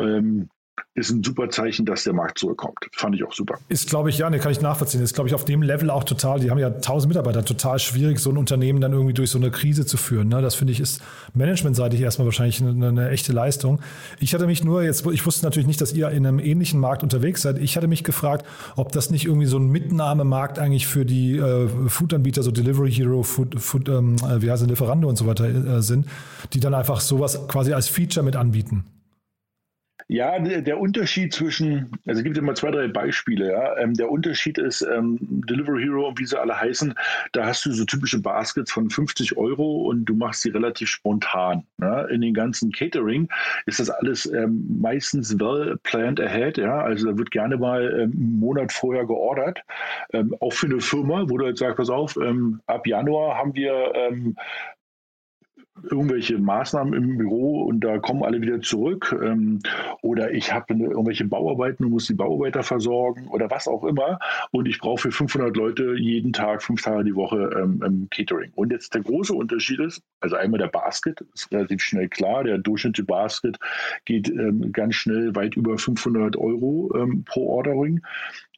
[0.00, 0.48] Ähm,
[0.94, 2.78] ist ein super Zeichen, dass der Markt zurückkommt.
[2.92, 3.58] Fand ich auch super.
[3.68, 5.02] Ist, glaube ich, ja, ne, kann ich nachvollziehen.
[5.02, 8.20] Ist, glaube ich, auf dem Level auch total, die haben ja tausend Mitarbeiter, total schwierig,
[8.20, 10.28] so ein Unternehmen dann irgendwie durch so eine Krise zu führen.
[10.28, 10.40] Ne?
[10.40, 11.02] Das finde ich ist
[11.34, 13.80] managementseitig erstmal wahrscheinlich eine, eine, echte Leistung.
[14.20, 17.02] Ich hatte mich nur jetzt, ich wusste natürlich nicht, dass ihr in einem ähnlichen Markt
[17.02, 17.58] unterwegs seid.
[17.58, 21.68] Ich hatte mich gefragt, ob das nicht irgendwie so ein Mitnahmemarkt eigentlich für die äh,
[21.88, 25.82] Food-Anbieter, so Delivery Hero, Food, Food ähm, äh, wie heißt Lieferando und so weiter äh,
[25.82, 26.06] sind,
[26.52, 28.84] die dann einfach sowas quasi als Feature mit anbieten.
[30.08, 33.52] Ja, der Unterschied zwischen, also es gibt immer zwei, drei Beispiele.
[33.52, 33.76] Ja.
[33.78, 36.94] Ähm, der Unterschied ist ähm, Delivery Hero und wie sie alle heißen,
[37.32, 41.64] da hast du so typische Baskets von 50 Euro und du machst sie relativ spontan.
[41.80, 42.02] Ja.
[42.06, 43.28] In den ganzen Catering
[43.66, 46.58] ist das alles ähm, meistens well planned ahead.
[46.58, 46.80] Ja.
[46.80, 49.62] Also da wird gerne mal ähm, einen Monat vorher geordert.
[50.12, 53.54] Ähm, auch für eine Firma, wo du jetzt sagst, pass auf, ähm, ab Januar haben
[53.54, 53.92] wir
[55.82, 59.58] irgendwelche Maßnahmen im Büro und da kommen alle wieder zurück ähm,
[60.02, 64.18] oder ich habe irgendwelche Bauarbeiten und muss die Bauarbeiter versorgen oder was auch immer
[64.52, 68.52] und ich brauche für 500 Leute jeden Tag, fünf Tage die Woche ähm, ähm, Catering.
[68.54, 72.58] Und jetzt der große Unterschied ist, also einmal der Basket, ist relativ schnell klar, der
[72.58, 73.58] durchschnittliche Basket
[74.04, 78.00] geht ähm, ganz schnell weit über 500 Euro ähm, pro Ordering.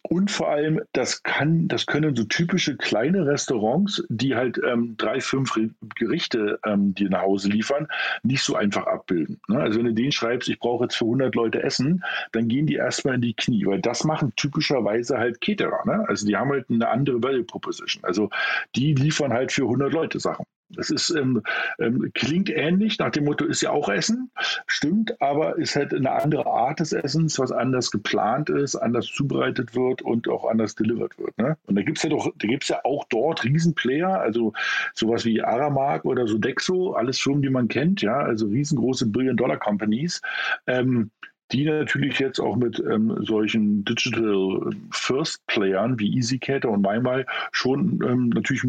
[0.09, 5.21] Und vor allem, das kann, das können so typische kleine Restaurants, die halt ähm, drei,
[5.21, 5.59] fünf
[5.97, 7.89] Gerichte ähm, dir nach Hause liefern,
[8.23, 9.41] nicht so einfach abbilden.
[9.49, 9.59] Ne?
[9.59, 12.75] Also wenn du denen schreibst, ich brauche jetzt für 100 Leute Essen, dann gehen die
[12.75, 15.85] erstmal in die Knie, weil das machen typischerweise halt Caterer.
[15.85, 16.05] Ne?
[16.09, 18.05] Also die haben halt eine andere Value Proposition.
[18.05, 18.31] Also
[18.77, 20.47] die liefern halt für 100 Leute Sachen.
[20.71, 21.43] Das ist, ähm,
[21.79, 24.31] ähm, klingt ähnlich, nach dem Motto ist ja auch Essen,
[24.67, 29.77] stimmt, aber ist halt eine andere Art des Essens, was anders geplant ist, anders zubereitet
[29.77, 31.39] wird und auch anders delivered wird.
[31.39, 31.57] Ne?
[31.67, 34.53] Und da gibt es ja doch, da gibt es ja auch dort Riesenplayer, also
[34.93, 40.21] sowas wie Aramark oder Sodexo, alles Firmen, die man kennt, ja, also riesengroße Billion-Dollar-Companies.
[40.67, 41.11] Ähm,
[41.53, 48.01] die natürlich jetzt auch mit ähm, solchen Digital First Playern wie EasyCater und MyMy schon
[48.05, 48.65] ähm, natürlich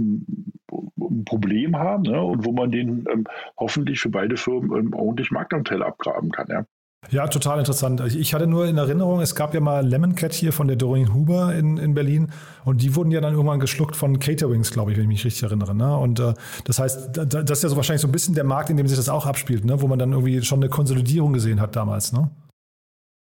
[0.99, 2.21] ein, Problem haben ne?
[2.21, 3.25] und wo man den ähm,
[3.57, 6.47] hoffentlich für beide Firmen ähm, ordentlich Marktanteil abgraben kann.
[6.49, 6.65] Ja.
[7.09, 8.01] Ja, total interessant.
[8.15, 11.13] Ich hatte nur in Erinnerung, es gab ja mal Lemon Cat hier von der Doreen
[11.13, 12.31] Huber in, in Berlin
[12.65, 15.43] und die wurden ja dann irgendwann geschluckt von Caterwings, glaube ich, wenn ich mich richtig
[15.43, 15.73] erinnere.
[15.73, 15.95] Ne?
[15.95, 16.33] Und äh,
[16.65, 18.97] das heißt, das ist ja so wahrscheinlich so ein bisschen der Markt, in dem sich
[18.97, 19.81] das auch abspielt, ne?
[19.81, 22.11] wo man dann irgendwie schon eine Konsolidierung gesehen hat damals.
[22.11, 22.29] Ne?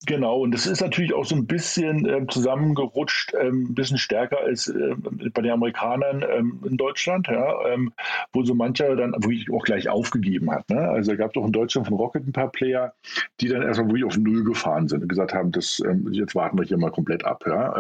[0.06, 4.40] Genau, und das ist natürlich auch so ein bisschen äh, zusammengerutscht, ähm, ein bisschen stärker
[4.40, 4.96] als äh,
[5.34, 7.94] bei den Amerikanern ähm, in Deutschland, ja, ähm,
[8.34, 10.70] wo so mancher dann wirklich auch gleich aufgegeben hat.
[10.70, 10.80] Ne?
[10.80, 12.94] Also es gab doch in Deutschland von Rocket ein paar Player,
[13.40, 16.58] die dann erstmal wirklich auf Null gefahren sind und gesagt haben, das, ähm, jetzt warten
[16.58, 17.44] wir hier mal komplett ab.
[17.48, 17.74] Ja?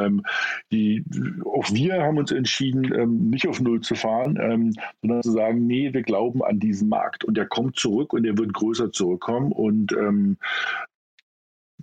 [0.72, 1.04] Die,
[1.44, 6.04] auch wir haben uns entschieden, nicht auf Null zu fahren, sondern zu sagen, nee, wir
[6.04, 9.96] glauben an diesen Markt und der kommt zurück und der wird größer zurückkommen und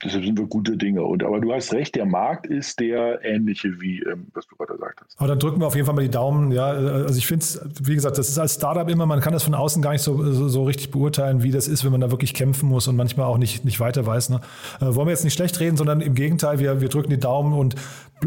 [0.03, 1.03] Deshalb sind wir gute Dinge.
[1.03, 4.73] Und, aber du hast recht, der Markt ist der ähnliche, wie ähm, was du gerade
[4.73, 5.19] gesagt hast.
[5.19, 6.53] Aber dann drücken wir auf jeden Fall mal die Daumen.
[6.53, 9.43] Ja, also ich finde es, wie gesagt, das ist als Startup immer, man kann das
[9.43, 12.11] von außen gar nicht so, so, so, richtig beurteilen, wie das ist, wenn man da
[12.11, 14.31] wirklich kämpfen muss und manchmal auch nicht, nicht weiter weiß.
[14.31, 14.41] Ne?
[14.81, 17.53] Äh, wollen wir jetzt nicht schlecht reden, sondern im Gegenteil, wir, wir drücken die Daumen
[17.53, 17.75] und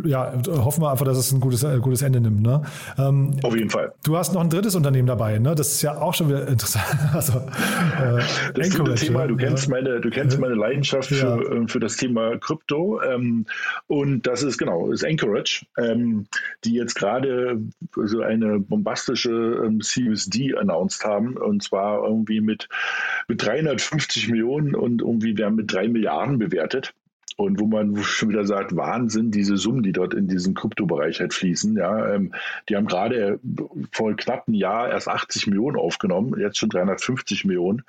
[0.04, 2.42] ja, hoffen wir einfach, dass es ein gutes, äh, gutes Ende nimmt.
[2.42, 2.62] Ne?
[2.98, 3.94] Ähm, Auf jeden Fall.
[4.04, 5.56] Du hast noch ein drittes Unternehmen dabei, ne?
[5.56, 6.86] Das ist ja auch schon wieder interessant.
[7.14, 8.24] Also, äh,
[8.56, 11.52] das ist ein Thema, du kennst meine, du kennst meine Leidenschaft für, ja.
[11.52, 13.02] Ähm, für das Thema Krypto.
[13.02, 13.46] Ähm,
[13.88, 16.26] und das ist genau, ist Anchorage, ähm,
[16.64, 17.62] die jetzt gerade
[17.96, 21.38] so eine bombastische ähm, CUSD announced haben.
[21.38, 22.68] Und zwar irgendwie mit,
[23.28, 26.94] mit 350 Millionen und irgendwie werden mit drei Milliarden bewertet.
[27.38, 31.34] Und wo man schon wieder sagt, Wahnsinn, diese Summen, die dort in diesen Kryptobereich halt
[31.34, 31.76] fließen.
[31.78, 32.34] Ja, ähm,
[32.70, 33.40] die haben gerade
[33.92, 37.84] vor knapp einem Jahr erst 80 Millionen aufgenommen, jetzt schon 350 Millionen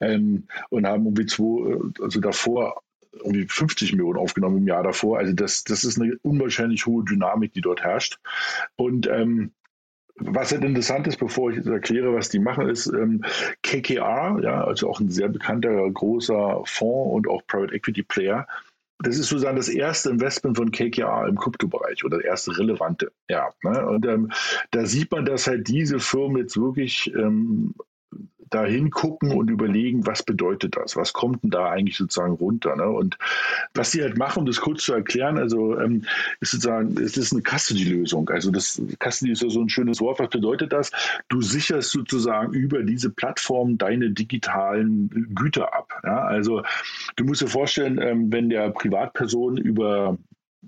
[0.00, 2.82] ähm, und haben irgendwie zwei, also davor
[3.12, 5.18] irgendwie 50 Millionen aufgenommen im Jahr davor.
[5.18, 8.18] Also das, das ist eine unwahrscheinlich hohe Dynamik, die dort herrscht.
[8.76, 9.52] Und ähm,
[10.20, 13.24] was halt interessant ist, bevor ich erkläre, was die machen, ist ähm,
[13.62, 18.46] KKR, ja, also auch ein sehr bekannter großer Fonds und auch Private Equity Player,
[19.02, 23.12] das ist sozusagen das erste Investment von KKR im Kryptobereich oder das erste relevante.
[23.28, 23.86] Ja, ne?
[23.86, 24.30] Und ähm,
[24.70, 27.74] da sieht man, dass halt diese Firmen jetzt wirklich ähm,
[28.50, 30.96] da hingucken und überlegen, was bedeutet das?
[30.96, 32.76] Was kommt denn da eigentlich sozusagen runter?
[32.76, 32.88] Ne?
[32.88, 33.16] Und
[33.74, 36.04] was sie halt machen, um das kurz zu erklären, also ähm,
[36.40, 38.28] ist sozusagen, es ist eine Custody-Lösung.
[38.28, 40.18] Also das Custody ist ja so ein schönes Wort.
[40.18, 40.90] Was bedeutet das?
[41.28, 45.88] Du sicherst sozusagen über diese Plattform deine digitalen Güter ab.
[46.04, 46.24] Ja?
[46.24, 46.62] Also
[47.16, 50.18] du musst dir vorstellen, ähm, wenn der Privatperson über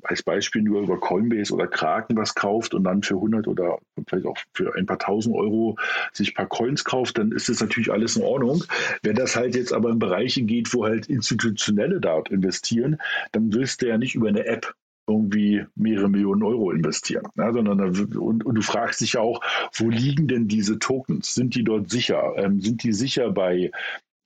[0.02, 3.78] als Beispiel nur über Coinbase oder Kraken was kauft und dann für 100 oder
[4.08, 5.76] vielleicht auch für ein paar tausend Euro
[6.12, 8.64] sich ein paar Coins kauft, dann ist das natürlich alles in Ordnung.
[9.02, 12.98] Wenn das halt jetzt aber in Bereiche geht, wo halt Institutionelle dort investieren,
[13.32, 14.74] dann willst du ja nicht über eine App
[15.08, 17.24] irgendwie mehrere Millionen Euro investieren.
[17.36, 19.40] Ja, sondern und, und, du fragst dich ja auch,
[19.74, 21.34] wo liegen denn diese Tokens?
[21.34, 22.34] Sind die dort sicher?
[22.36, 23.70] Ähm, sind die sicher bei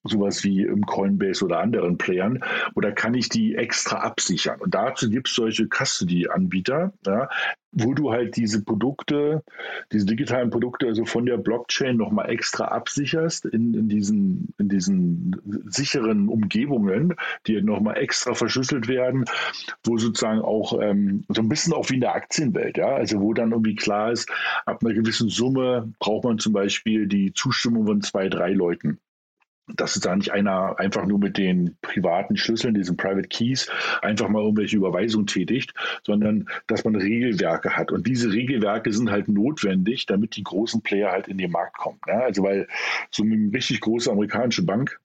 [0.09, 2.43] sowas wie im Coinbase oder anderen Playern,
[2.75, 4.61] oder kann ich die extra absichern?
[4.61, 7.29] Und dazu gibt es solche Custody-Anbieter, ja,
[7.79, 9.45] wo du halt diese Produkte,
[9.93, 15.37] diese digitalen Produkte also von der Blockchain nochmal extra absicherst in, in, diesen, in diesen
[15.67, 17.15] sicheren Umgebungen,
[17.47, 19.27] die nochmal extra verschlüsselt werden,
[19.85, 23.35] wo sozusagen auch ähm, so ein bisschen auch wie in der Aktienwelt, ja, also wo
[23.35, 24.31] dann irgendwie klar ist,
[24.65, 28.99] ab einer gewissen Summe braucht man zum Beispiel die Zustimmung von zwei, drei Leuten.
[29.75, 33.69] Dass da nicht einer einfach nur mit den privaten Schlüsseln, diesen Private Keys,
[34.03, 35.75] einfach mal irgendwelche Überweisungen tätigt,
[36.05, 37.91] sondern dass man Regelwerke hat.
[37.91, 41.99] Und diese Regelwerke sind halt notwendig, damit die großen Player halt in den Markt kommen.
[42.07, 42.69] Ja, also weil
[43.11, 45.01] so eine richtig große amerikanische Bank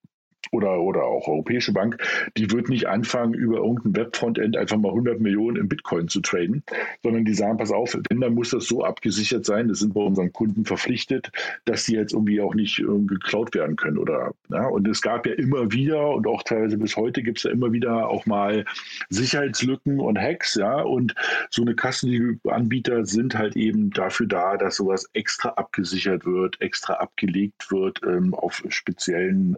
[0.51, 1.97] oder, oder auch Europäische Bank,
[2.37, 6.63] die wird nicht anfangen, über irgendein Webfrontend einfach mal 100 Millionen in Bitcoin zu traden,
[7.03, 10.01] sondern die sagen, pass auf, wenn, dann muss das so abgesichert sein, das sind bei
[10.01, 11.31] unseren Kunden verpflichtet,
[11.65, 13.97] dass die jetzt irgendwie auch nicht geklaut werden können.
[13.97, 17.43] Oder, ja, und es gab ja immer wieder und auch teilweise bis heute gibt es
[17.43, 18.65] ja immer wieder auch mal
[19.09, 21.15] Sicherheitslücken und Hacks, ja, und
[21.49, 27.71] so eine Custody-Anbieter sind halt eben dafür da, dass sowas extra abgesichert wird, extra abgelegt
[27.71, 29.57] wird ähm, auf speziellen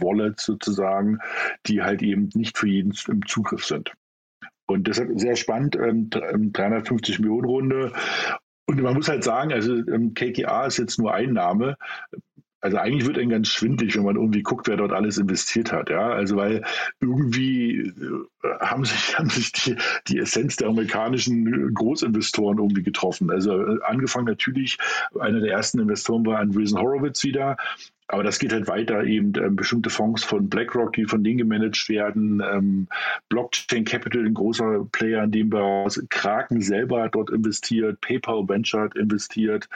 [0.00, 1.18] Wallets sozusagen,
[1.66, 3.92] die halt eben nicht für jeden im Zugriff sind.
[4.66, 7.92] Und deshalb sehr spannend, ähm, 350 ähm, Millionen Runde.
[8.66, 11.76] Und man muss halt sagen, also ähm, KKA ist jetzt nur ein Name.
[12.60, 15.88] Also eigentlich wird einem ganz schwindlig, wenn man irgendwie guckt, wer dort alles investiert hat.
[15.88, 16.64] Ja, also weil
[17.00, 19.76] irgendwie äh, haben sich, haben sich die,
[20.08, 23.30] die Essenz der amerikanischen Großinvestoren irgendwie getroffen.
[23.30, 24.76] Also äh, angefangen natürlich,
[25.18, 27.56] einer der ersten Investoren war Andreessen Horowitz wieder,
[28.08, 31.88] aber das geht halt weiter, eben ähm, bestimmte Fonds von BlackRock, die von denen gemanagt
[31.90, 32.88] werden, ähm,
[33.28, 38.80] Blockchain Capital, ein großer Player in dem Bereich, Kraken selber hat dort investiert, PayPal Venture
[38.80, 39.68] hat investiert,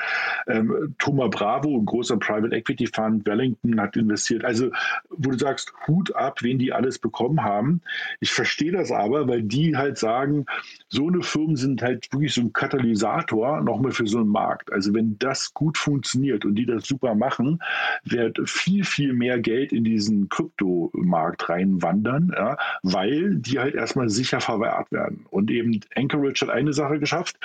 [0.46, 4.44] ähm, Thoma Bravo, ein großer Private Equity Fund, Wellington hat investiert.
[4.46, 4.70] Also,
[5.10, 7.82] wo du sagst, Hut ab, wen die alles bekommen haben.
[8.20, 10.46] Ich verstehe das aber, weil die halt sagen,
[10.88, 14.72] so eine Firmen sind halt wirklich so ein Katalysator nochmal für so einen Markt.
[14.72, 17.60] Also, wenn das gut funktioniert und die das super machen,
[18.04, 24.08] wäre wird viel, viel mehr Geld in diesen Kryptomarkt reinwandern, ja, weil die halt erstmal
[24.08, 25.26] sicher verwahrt werden.
[25.30, 27.38] Und eben Anchorage hat eine Sache geschafft.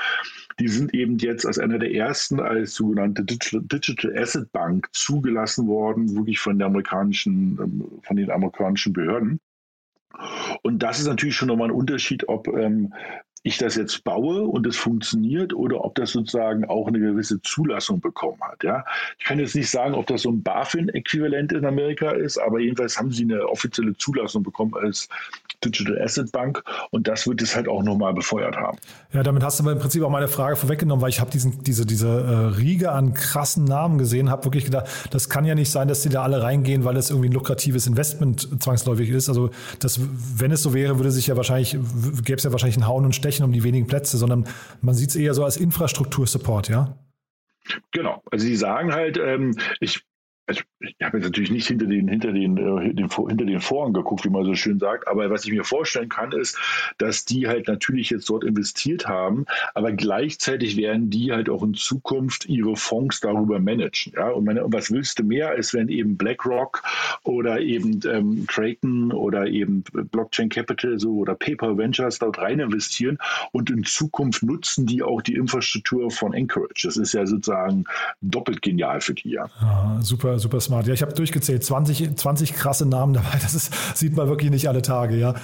[0.59, 5.67] Die sind eben jetzt als einer der ersten als sogenannte Digital, Digital Asset Bank zugelassen
[5.67, 9.39] worden, wirklich von der amerikanischen, ähm, von den amerikanischen Behörden.
[10.63, 12.93] Und das ist natürlich schon nochmal ein Unterschied, ob ähm,
[13.43, 17.99] ich das jetzt baue und es funktioniert oder ob das sozusagen auch eine gewisse Zulassung
[17.99, 18.63] bekommen hat.
[18.63, 18.83] Ja?
[19.19, 22.97] Ich kann jetzt nicht sagen, ob das so ein BaFin-Äquivalent in Amerika ist, aber jedenfalls
[22.97, 25.07] haben sie eine offizielle Zulassung bekommen als
[25.63, 28.77] Digital Asset Bank und das wird es halt auch nochmal befeuert haben.
[29.13, 31.85] Ja, damit hast du aber im Prinzip auch meine Frage vorweggenommen, weil ich habe diese,
[31.85, 35.87] diese äh, Riege an krassen Namen gesehen, habe wirklich gedacht, das kann ja nicht sein,
[35.87, 39.29] dass die da alle reingehen, weil es irgendwie ein lukratives Investment zwangsläufig ist.
[39.29, 39.99] Also das,
[40.37, 41.71] wenn es so wäre, würde sich ja wahrscheinlich,
[42.23, 44.47] gäbe es ja wahrscheinlich ein Hauen und Stechen um die wenigen Plätze, sondern
[44.81, 46.97] man sieht es eher so als Infrastruktursupport, ja?
[47.91, 50.06] Genau, also sie sagen halt, ähm, ich
[50.47, 53.93] also ich habe jetzt natürlich nicht hinter den, hinter den, äh, den, hinter den Vorhang
[53.93, 56.57] geguckt, wie man so schön sagt, aber was ich mir vorstellen kann, ist,
[56.97, 61.73] dass die halt natürlich jetzt dort investiert haben, aber gleichzeitig werden die halt auch in
[61.73, 64.13] Zukunft ihre Fonds darüber managen.
[64.15, 64.29] Ja?
[64.29, 66.81] Und, meine, und was willst du mehr, als wenn eben BlackRock
[67.23, 73.17] oder eben ähm, Kraken oder eben Blockchain Capital so oder PayPal Ventures dort rein investieren
[73.51, 76.83] und in Zukunft nutzen die auch die Infrastruktur von Anchorage.
[76.83, 77.83] Das ist ja sozusagen
[78.21, 79.31] doppelt genial für die.
[79.31, 80.87] Ja, ja super super, smart.
[80.87, 83.37] Ja, ich habe durchgezählt, 20, 20 krasse Namen dabei.
[83.41, 85.35] Das ist, sieht man wirklich nicht alle Tage, ja.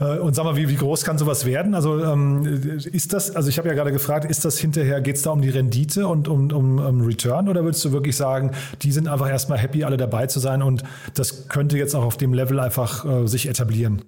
[0.00, 1.74] Äh, und sag mal, wie, wie groß kann sowas werden?
[1.74, 2.44] Also ähm,
[2.92, 5.42] ist das, also ich habe ja gerade gefragt, ist das hinterher, geht es da um
[5.42, 9.28] die Rendite und um, um, um Return oder würdest du wirklich sagen, die sind einfach
[9.28, 10.82] erstmal happy, alle dabei zu sein und
[11.14, 14.02] das könnte jetzt auch auf dem Level einfach äh, sich etablieren?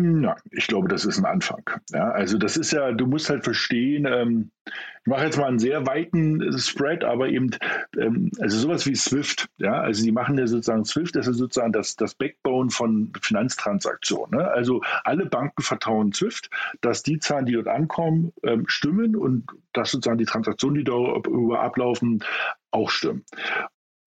[0.00, 1.62] Nein, ich glaube, das ist ein Anfang.
[1.90, 5.58] Ja, also das ist ja, du musst halt verstehen, ähm, ich mache jetzt mal einen
[5.58, 7.50] sehr weiten Spread, aber eben,
[7.98, 11.72] ähm, also sowas wie Swift, ja, also die machen ja sozusagen Swift, das ist sozusagen
[11.72, 14.38] das, das Backbone von Finanztransaktionen.
[14.38, 14.48] Ne?
[14.48, 16.48] Also alle Banken vertrauen Swift,
[16.80, 21.60] dass die Zahlen, die dort ankommen, ähm, stimmen und dass sozusagen die Transaktionen, die darüber
[21.60, 22.22] ablaufen,
[22.70, 23.24] auch stimmen.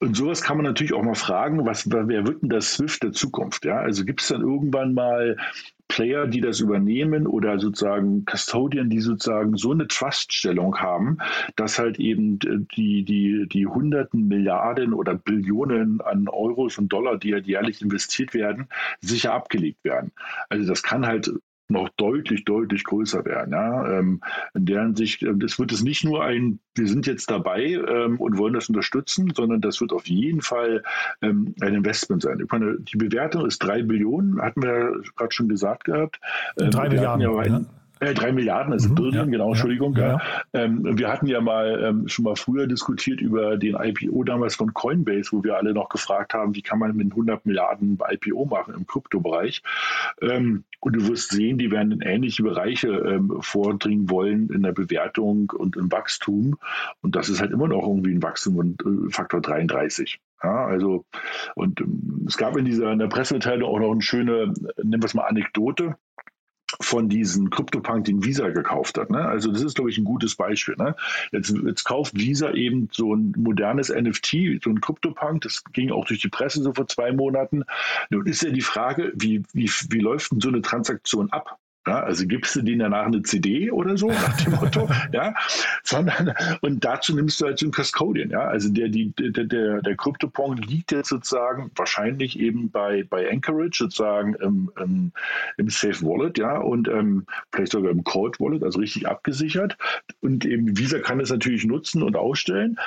[0.02, 3.12] Und sowas kann man natürlich auch mal fragen, was, wer wird denn das Swift der
[3.12, 3.66] Zukunft?
[3.66, 3.78] Ja?
[3.78, 5.38] Also gibt es dann irgendwann mal
[5.92, 11.18] Player, die das übernehmen oder sozusagen Custodian, die sozusagen so eine Truststellung haben,
[11.58, 17.34] dass halt eben die, die, die hunderten Milliarden oder Billionen an Euros und Dollar, die
[17.34, 18.70] halt jährlich investiert werden,
[19.02, 20.14] sicher abgelegt werden.
[20.48, 21.30] Also das kann halt
[21.72, 23.54] noch deutlich, deutlich größer werden.
[23.54, 24.00] Ja?
[24.00, 24.22] Ähm,
[24.54, 28.20] in deren Sicht, äh, das wird es nicht nur ein, wir sind jetzt dabei ähm,
[28.20, 30.84] und wollen das unterstützen, sondern das wird auf jeden Fall
[31.22, 32.40] ähm, ein Investment sein.
[32.44, 36.20] Ich meine, die Bewertung ist drei Billionen, hatten wir gerade schon gesagt gehabt.
[36.60, 37.22] Ähm, drei Milliarden.
[37.22, 37.62] Ja
[38.02, 39.96] äh, drei Milliarden, also mhm, Billion, ja, genau, Entschuldigung.
[39.96, 40.22] Ja, ja.
[40.54, 44.74] Ähm, wir hatten ja mal ähm, schon mal früher diskutiert über den IPO damals von
[44.74, 48.74] Coinbase, wo wir alle noch gefragt haben, wie kann man mit 100 Milliarden IPO machen
[48.74, 49.62] im Kryptobereich.
[50.20, 54.72] Ähm, und du wirst sehen, die werden in ähnliche Bereiche ähm, vordringen wollen in der
[54.72, 56.58] Bewertung und im Wachstum.
[57.02, 60.20] Und das ist halt immer noch irgendwie ein Wachstum und äh, Faktor 33.
[60.44, 61.06] Ja, also,
[61.54, 65.06] und ähm, es gab in dieser in der Pressemitteilung auch noch eine schöne, nennen wir
[65.06, 65.98] es mal Anekdote
[66.80, 69.10] von diesem CryptoPunk, den Visa gekauft hat.
[69.10, 69.24] Ne?
[69.26, 70.76] Also das ist, glaube ich, ein gutes Beispiel.
[70.78, 70.96] Ne?
[71.32, 76.06] Jetzt, jetzt kauft Visa eben so ein modernes NFT, so ein CryptoPunk, das ging auch
[76.06, 77.64] durch die Presse so vor zwei Monaten.
[78.10, 81.61] Nun ist ja die Frage, wie, wie, wie läuft denn so eine Transaktion ab?
[81.88, 85.34] Ja, also gibst du denen danach eine CD oder so, nach dem Motto, ja,
[85.84, 89.82] sondern, und dazu nimmst du halt so einen Custodian, ja, also der, die, der, der,
[89.82, 95.12] der CryptoPong liegt jetzt sozusagen wahrscheinlich eben bei, bei Anchorage sozusagen im, im,
[95.58, 99.76] im Safe Wallet, ja, und ähm, vielleicht sogar im Cold Wallet, also richtig abgesichert.
[100.20, 102.78] Und eben Visa kann es natürlich nutzen und ausstellen.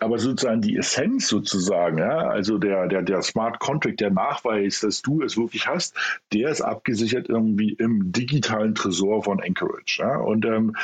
[0.00, 5.02] Aber sozusagen die Essenz sozusagen, ja, also der, der, der Smart Contract, der Nachweis, dass
[5.02, 5.94] du es wirklich hast,
[6.32, 9.98] der ist abgesichert irgendwie im digitalen Tresor von Anchorage.
[10.00, 10.76] Ja, und ähm,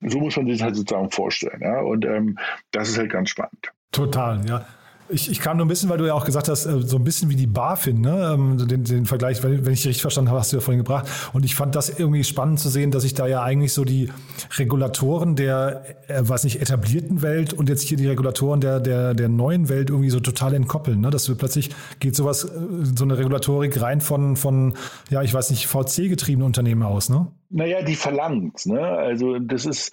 [0.00, 1.60] so muss man sich halt sozusagen vorstellen.
[1.62, 2.38] Ja, und ähm,
[2.72, 3.72] das ist halt ganz spannend.
[3.92, 4.66] Total, ja.
[5.10, 7.04] Ich, ich kam nur ein bisschen, weil du ja auch gesagt hast, äh, so ein
[7.04, 8.32] bisschen wie die BaFin, ne?
[8.34, 11.06] Ähm, den, den Vergleich, wenn ich richtig verstanden habe, hast du ja vorhin gebracht.
[11.32, 14.10] Und ich fand das irgendwie spannend zu sehen, dass sich da ja eigentlich so die
[14.56, 19.28] Regulatoren der, äh, weiß nicht, etablierten Welt und jetzt hier die Regulatoren der, der, der
[19.28, 21.00] neuen Welt irgendwie so total entkoppeln.
[21.00, 21.10] Ne?
[21.10, 22.48] Dass wir plötzlich geht sowas, äh,
[22.96, 24.74] so eine Regulatorik rein von, von
[25.10, 27.26] ja, ich weiß nicht, VC-getriebenen Unternehmen aus, ne?
[27.50, 28.66] Naja, die verlangt.
[28.66, 28.80] Ne?
[28.80, 29.92] Also das ist,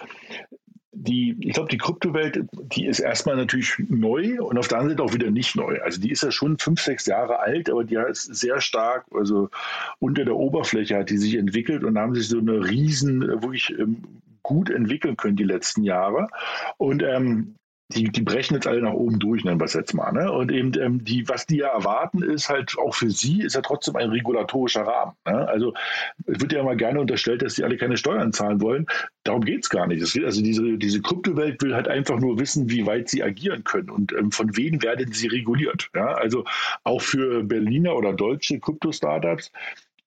[1.01, 5.03] die, ich glaube, die Kryptowelt, die ist erstmal natürlich neu und auf der anderen Seite
[5.09, 5.79] auch wieder nicht neu.
[5.81, 9.49] Also die ist ja schon fünf, sechs Jahre alt, aber die ist sehr stark, also
[9.99, 14.03] unter der Oberfläche hat die sich entwickelt und haben sich so eine riesen, wirklich ähm,
[14.43, 16.27] gut entwickeln können die letzten Jahre.
[16.77, 17.55] Und ähm,
[17.95, 20.11] die, die brechen jetzt alle nach oben durch, nennen wir es jetzt mal.
[20.11, 20.31] Ne?
[20.31, 23.61] Und eben ähm, die, was die ja erwarten, ist halt auch für sie, ist ja
[23.61, 25.13] trotzdem ein regulatorischer Rahmen.
[25.25, 25.47] Ne?
[25.47, 25.73] Also
[26.25, 28.87] es wird ja immer gerne unterstellt, dass die alle keine Steuern zahlen wollen.
[29.23, 30.15] Darum geht es gar nicht.
[30.15, 33.89] Will, also diese, diese Kryptowelt will halt einfach nur wissen, wie weit sie agieren können
[33.89, 35.89] und ähm, von wem werden sie reguliert.
[35.95, 36.13] Ja?
[36.13, 36.43] Also
[36.83, 39.51] auch für Berliner oder deutsche Krypto-Startups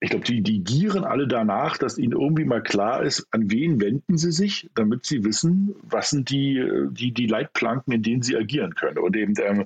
[0.00, 3.80] ich glaube, die, die gieren alle danach, dass ihnen irgendwie mal klar ist, an wen
[3.80, 8.36] wenden sie sich, damit sie wissen, was sind die, die, die Leitplanken, in denen sie
[8.36, 8.98] agieren können.
[8.98, 9.64] Und eben, ähm,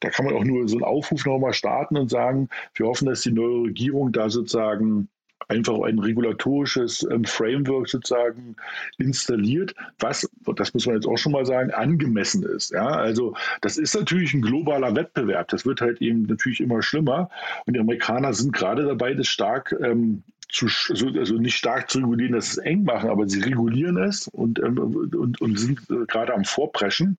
[0.00, 3.22] da kann man auch nur so einen Aufruf nochmal starten und sagen, wir hoffen, dass
[3.22, 5.08] die neue Regierung da sozusagen
[5.48, 8.56] einfach ein regulatorisches ähm, Framework sozusagen
[8.98, 12.72] installiert, was, das muss man jetzt auch schon mal sagen, angemessen ist.
[12.72, 12.86] Ja?
[12.86, 15.48] Also das ist natürlich ein globaler Wettbewerb.
[15.48, 17.30] Das wird halt eben natürlich immer schlimmer.
[17.66, 22.32] Und die Amerikaner sind gerade dabei, das stark ähm, zu, also nicht stark zu regulieren,
[22.32, 26.34] dass es eng machen, aber sie regulieren es und, ähm, und, und sind äh, gerade
[26.34, 27.18] am Vorpreschen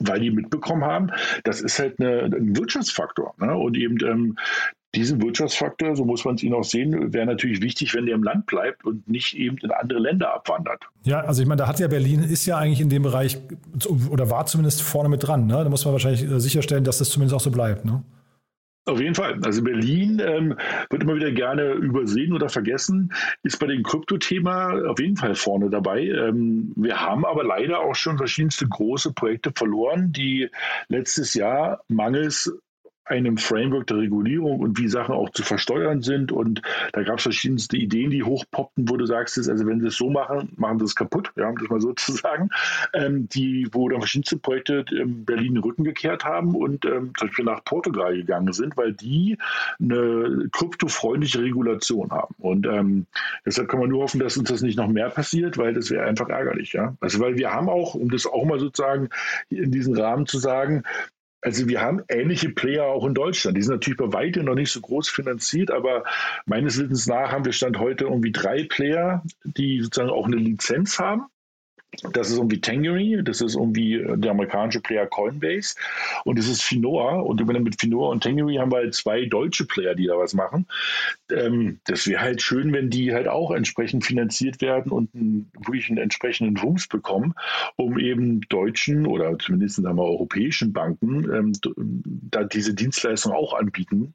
[0.00, 1.12] weil die mitbekommen haben,
[1.44, 3.32] das ist halt eine, ein Wirtschaftsfaktor.
[3.38, 3.54] Ne?
[3.56, 4.36] Und eben ähm,
[4.94, 8.22] diesen Wirtschaftsfaktor, so muss man es ihn auch sehen, wäre natürlich wichtig, wenn der im
[8.22, 10.84] Land bleibt und nicht eben in andere Länder abwandert.
[11.04, 13.38] Ja, also ich meine, da hat ja Berlin, ist ja eigentlich in dem Bereich
[14.10, 15.46] oder war zumindest vorne mit dran.
[15.46, 15.62] Ne?
[15.64, 17.84] Da muss man wahrscheinlich äh, sicherstellen, dass das zumindest auch so bleibt.
[17.84, 18.02] Ne?
[18.86, 19.40] Auf jeden Fall.
[19.42, 20.58] Also Berlin ähm,
[20.90, 25.70] wird immer wieder gerne übersehen oder vergessen, ist bei dem Krypto-Thema auf jeden Fall vorne
[25.70, 26.02] dabei.
[26.02, 30.50] Ähm, wir haben aber leider auch schon verschiedenste große Projekte verloren, die
[30.88, 32.52] letztes Jahr mangels
[33.04, 36.32] einem Framework der Regulierung und wie Sachen auch zu versteuern sind.
[36.32, 39.96] Und da gab es verschiedenste Ideen, die hochpoppten, wo du sagst, also wenn sie es
[39.96, 42.48] so machen, machen sie es kaputt, ja, um das mal so zu sagen,
[42.92, 47.28] ähm, die, wo dann verschiedenste Projekte in Berlin den Rücken gekehrt haben und ähm, zum
[47.28, 49.38] Beispiel nach Portugal gegangen sind, weil die
[49.80, 52.34] eine kryptofreundliche Regulation haben.
[52.38, 53.06] Und ähm,
[53.44, 56.04] deshalb kann man nur hoffen, dass uns das nicht noch mehr passiert, weil das wäre
[56.04, 56.72] einfach ärgerlich.
[56.72, 56.94] Ja?
[57.00, 59.08] Also weil wir haben auch, um das auch mal sozusagen
[59.50, 60.84] in diesem Rahmen zu sagen,
[61.44, 63.56] also wir haben ähnliche Player auch in Deutschland.
[63.56, 66.04] Die sind natürlich bei weitem noch nicht so groß finanziert, aber
[66.46, 70.98] meines Wissens nach haben wir Stand heute irgendwie drei Player, die sozusagen auch eine Lizenz
[70.98, 71.26] haben
[72.12, 75.74] das ist irgendwie Tangery, das ist irgendwie äh, der amerikanische Player Coinbase
[76.24, 77.20] und das ist Finoa.
[77.20, 80.66] Und mit Finoa und Tangery haben wir halt zwei deutsche Player, die da was machen.
[81.32, 85.98] Ähm, das wäre halt schön, wenn die halt auch entsprechend finanziert werden und wirklich einen
[85.98, 87.34] entsprechenden Wumms bekommen,
[87.76, 91.52] um eben deutschen oder zumindest wir, europäischen Banken ähm,
[92.30, 94.14] da diese Dienstleistung auch anbieten.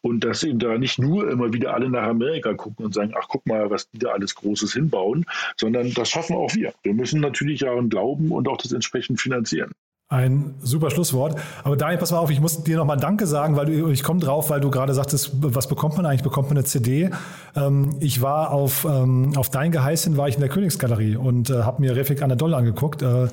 [0.00, 3.26] Und dass eben da nicht nur immer wieder alle nach Amerika gucken und sagen, ach
[3.28, 5.24] guck mal, was die da alles Großes hinbauen,
[5.56, 6.72] sondern das schaffen auch wir.
[6.82, 9.72] Wir müssen müssen natürlich daran glauben und auch das entsprechend finanzieren.
[10.10, 11.38] Ein super Schlusswort.
[11.64, 14.20] Aber Daniel, pass mal auf, ich muss dir nochmal Danke sagen, weil du, ich komme
[14.20, 16.22] drauf, weil du gerade sagtest, was bekommt man eigentlich?
[16.22, 17.10] Bekommt man eine CD?
[17.54, 21.50] Ähm, ich war auf, ähm, auf dein Geheiß hin, war ich in der Königsgalerie und
[21.50, 23.28] äh, habe mir Refik Anadol angeguckt, äh,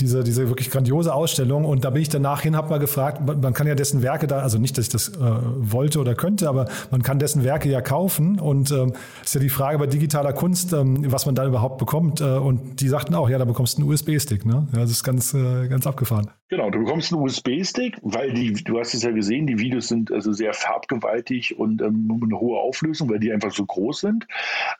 [0.00, 1.64] diese, diese wirklich grandiose Ausstellung.
[1.64, 4.40] Und da bin ich danach hin, habe mal gefragt, man, kann ja dessen Werke da,
[4.40, 5.20] also nicht, dass ich das äh,
[5.60, 8.38] wollte oder könnte, aber man kann dessen Werke ja kaufen.
[8.38, 8.92] Und ähm,
[9.24, 12.20] ist ja die Frage bei digitaler Kunst, ähm, was man da überhaupt bekommt.
[12.20, 14.44] Äh, und die sagten auch, ja, da bekommst du einen USB-Stick.
[14.44, 14.66] Ne?
[14.74, 16.17] Ja, das ist ganz, äh, ganz abgefahren.
[16.18, 16.37] on.
[16.50, 20.10] Genau, du bekommst einen USB-Stick, weil die, du hast es ja gesehen, die Videos sind
[20.10, 24.26] also sehr farbgewaltig und ähm, eine hohe Auflösung, weil die einfach so groß sind.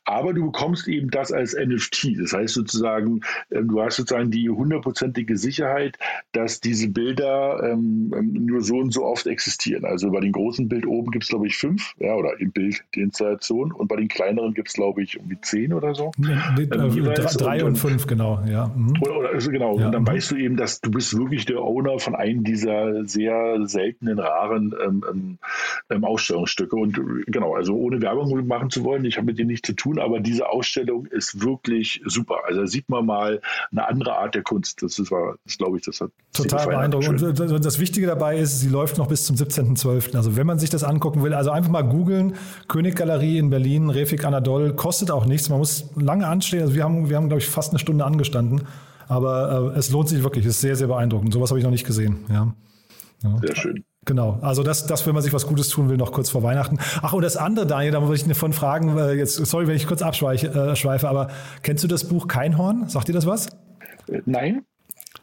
[0.07, 2.19] Aber du bekommst eben das als NFT.
[2.21, 5.99] Das heißt sozusagen, äh, du hast sozusagen die hundertprozentige Sicherheit,
[6.33, 9.85] dass diese Bilder ähm, ähm, nur so und so oft existieren.
[9.85, 12.83] Also bei dem großen Bild oben gibt es, glaube ich, fünf, ja, oder im Bild
[12.95, 16.13] die Installation und bei den kleineren gibt es, glaube ich, irgendwie zehn oder so.
[16.17, 18.73] Nee, ähm, äh, drei und, und, fünf, genau, ja.
[18.75, 18.95] Mhm.
[19.03, 19.87] Oder, oder, also genau, ja.
[19.87, 20.09] und dann mhm.
[20.09, 24.75] weißt du eben, dass du bist wirklich der Owner von einem dieser sehr seltenen, raren
[24.85, 25.39] ähm, ähm,
[25.91, 26.77] ähm, Ausstellungsstücke.
[26.77, 29.99] Und genau, also ohne Werbung machen zu wollen, ich habe mit denen nichts zu tun,
[29.99, 32.37] aber diese Ausstellung ist wirklich super.
[32.47, 33.41] Also da sieht man mal
[33.71, 34.83] eine andere Art der Kunst.
[34.83, 37.23] Das ist, war, das glaube ich, das hat total beeindruckend.
[37.41, 40.17] Und das Wichtige dabei ist, sie läuft noch bis zum 17.12.
[40.17, 42.35] Also wenn man sich das angucken will, also einfach mal googeln,
[42.69, 45.49] Königgalerie in Berlin, Refik Anadol, kostet auch nichts.
[45.49, 46.63] Man muss lange anstehen.
[46.63, 48.63] Also wir haben, wir haben, glaube ich, fast eine Stunde angestanden.
[49.09, 51.33] Aber äh, es lohnt sich wirklich, es ist sehr, sehr beeindruckend.
[51.33, 52.19] Sowas habe ich noch nicht gesehen.
[52.29, 52.55] Ja.
[53.23, 53.39] ja.
[53.41, 53.85] Sehr schön.
[54.05, 56.79] Genau, also das, das, wenn man sich was Gutes tun will, noch kurz vor Weihnachten.
[57.03, 59.87] Ach, und das andere, Daniel, da muss ich von fragen, äh, jetzt, sorry, wenn ich
[59.87, 61.29] kurz abschweife, äh, aber
[61.63, 62.89] kennst du das Buch Keinhorn?
[62.89, 63.49] Sagt dir das was?
[64.07, 64.63] Äh, nein.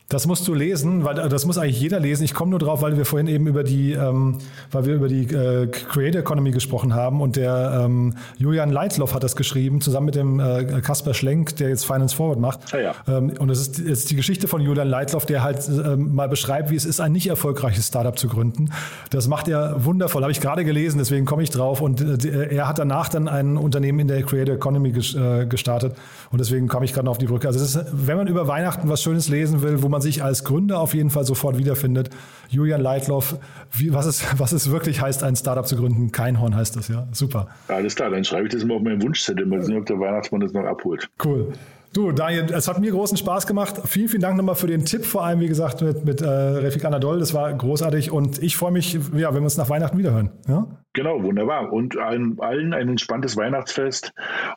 [0.08, 2.24] Das musst du lesen, weil äh, das muss eigentlich jeder lesen.
[2.24, 4.38] Ich komme nur drauf, weil wir vorhin eben über die, ähm,
[4.72, 9.24] weil wir über die äh, Creator Economy gesprochen haben und der ähm, Julian Leitloff hat
[9.24, 12.72] das geschrieben, zusammen mit dem äh, Kasper Schlenk, der jetzt Finance Forward macht.
[12.72, 12.96] Ja, ja.
[13.08, 16.70] Ähm, und es ist, ist die Geschichte von Julian Leitloff, der halt ähm, mal beschreibt,
[16.70, 18.70] wie es ist, ein nicht erfolgreiches Startup zu gründen.
[19.10, 20.22] Das macht er wundervoll.
[20.22, 21.82] Habe ich gerade gelesen, deswegen komme ich drauf.
[21.82, 25.96] Und äh, er hat danach dann ein Unternehmen in der Creator Economy ges äh, gestartet.
[26.32, 27.48] Und deswegen komme ich gerade noch auf die Brücke.
[27.48, 30.80] Also ist, wenn man über Weihnachten was Schönes lesen will, wo man sich als Gründer
[30.80, 32.10] auf jeden Fall sofort wiederfindet.
[32.50, 33.38] Julian Leitloff,
[33.72, 36.12] wie, was, es, was es wirklich heißt, ein Startup zu gründen.
[36.12, 37.08] Kein Horn heißt das, ja.
[37.12, 37.48] Super.
[37.68, 39.46] Alles klar, dann schreibe ich das mal auf meinen Wunschzettel.
[39.46, 41.10] Mal sehen, ob der Weihnachtsmann das noch abholt.
[41.24, 41.54] Cool.
[41.96, 43.82] Du, Daniel, es hat mir großen Spaß gemacht.
[43.86, 46.84] Vielen, vielen Dank nochmal für den Tipp, vor allem, wie gesagt, mit, mit äh, Refik
[46.84, 47.20] Anadol.
[47.20, 50.30] Das war großartig und ich freue mich, ja, wenn wir uns nach Weihnachten wiederhören.
[50.46, 50.68] Ja?
[50.92, 51.72] Genau, wunderbar.
[51.72, 54.12] Und allen, allen ein entspanntes Weihnachtsfest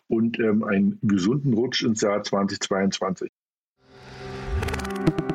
[0.09, 3.30] und ähm, einen gesunden Rutsch ins Jahr 2022.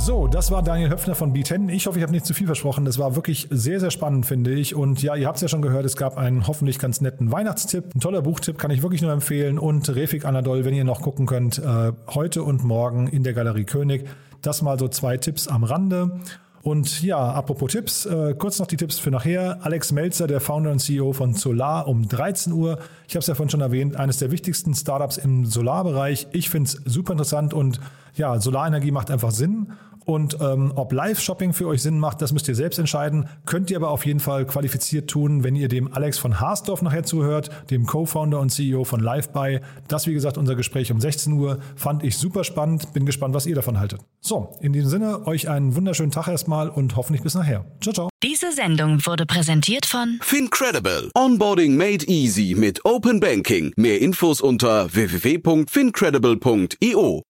[0.00, 1.68] So, das war Daniel Höpfner von B10.
[1.68, 2.86] Ich hoffe, ich habe nicht zu viel versprochen.
[2.86, 4.74] Das war wirklich sehr, sehr spannend, finde ich.
[4.74, 7.94] Und ja, ihr habt es ja schon gehört, es gab einen hoffentlich ganz netten Weihnachtstipp.
[7.94, 9.58] Ein toller Buchtipp, kann ich wirklich nur empfehlen.
[9.58, 13.64] Und Refik Anadol, wenn ihr noch gucken könnt, äh, heute und morgen in der Galerie
[13.64, 14.08] König.
[14.40, 16.20] Das mal so zwei Tipps am Rande.
[16.62, 19.58] Und ja, apropos Tipps, äh, kurz noch die Tipps für nachher.
[19.62, 22.78] Alex Melzer, der Founder und CEO von Solar um 13 Uhr.
[23.06, 26.28] Ich habe es ja vorhin schon erwähnt, eines der wichtigsten Startups im Solarbereich.
[26.32, 27.80] Ich finde es super interessant und
[28.14, 29.72] ja, Solarenergie macht einfach Sinn.
[30.08, 33.28] Und ähm, ob Live-Shopping für euch Sinn macht, das müsst ihr selbst entscheiden.
[33.44, 37.02] Könnt ihr aber auf jeden Fall qualifiziert tun, wenn ihr dem Alex von Haasdorf nachher
[37.02, 39.60] zuhört, dem Co-Founder und CEO von LiveBuy.
[39.86, 41.58] Das, wie gesagt, unser Gespräch um 16 Uhr.
[41.76, 42.94] Fand ich super spannend.
[42.94, 44.00] Bin gespannt, was ihr davon haltet.
[44.22, 47.66] So, in diesem Sinne, euch einen wunderschönen Tag erstmal und hoffentlich bis nachher.
[47.82, 48.08] Ciao, ciao.
[48.22, 51.10] Diese Sendung wurde präsentiert von Fincredible.
[51.14, 53.74] Onboarding made easy mit Open Banking.
[53.76, 57.27] Mehr Infos unter www.fincredible.io.